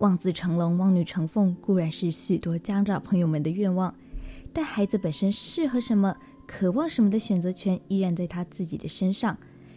[0.00, 3.94] 望子成龙、望女成凤固然是许多家长朋友们的愿望，
[4.50, 9.36] 但孩子本身适合什么、渴望什么的选择权依然在他自己的身上。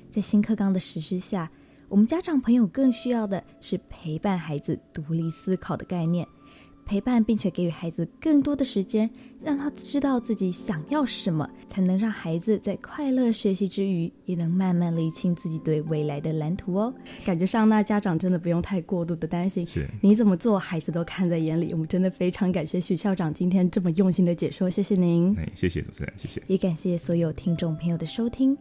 [0.09, 1.51] 在新课纲的实施下，
[1.89, 6.25] 我们家长朋友更需要的是陪伴孩子独立思考的概念。
[6.85, 9.09] 陪伴，并且给予孩子更多的时间，
[9.41, 16.93] 让他知道自己想要什么，才能让孩子在快乐学习之余，也能慢慢理清自己对未来的蓝图哦。
[17.25, 21.69] 感觉上，那家长真的不用太过度的担心，是你怎么做，孩子都看在眼里。
[21.71, 25.35] 我们真的非常感谢许校长今天这么用心的解说，谢谢您。
[25.37, 28.57] 哎，谢谢主持人，谢谢，也感谢所有听众朋友的收听，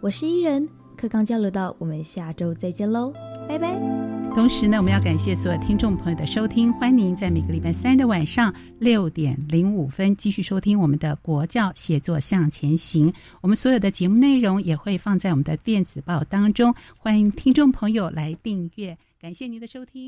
[0.00, 0.85] 我是伊人。
[0.96, 3.12] 课纲交流到，我们下周再见喽，
[3.48, 3.78] 拜拜。
[4.34, 13.12] 同时呢，我们要感谢所有听众朋友的收听，欢迎您在每个礼拜三的晚上六点零五分继续收听我们的国教写作向前行。
[13.40, 18.96] 我们所有的节目内容也会放在我们的电子报当中，欢迎听众朋友来订阅。
[19.18, 20.04] 感谢您的收听。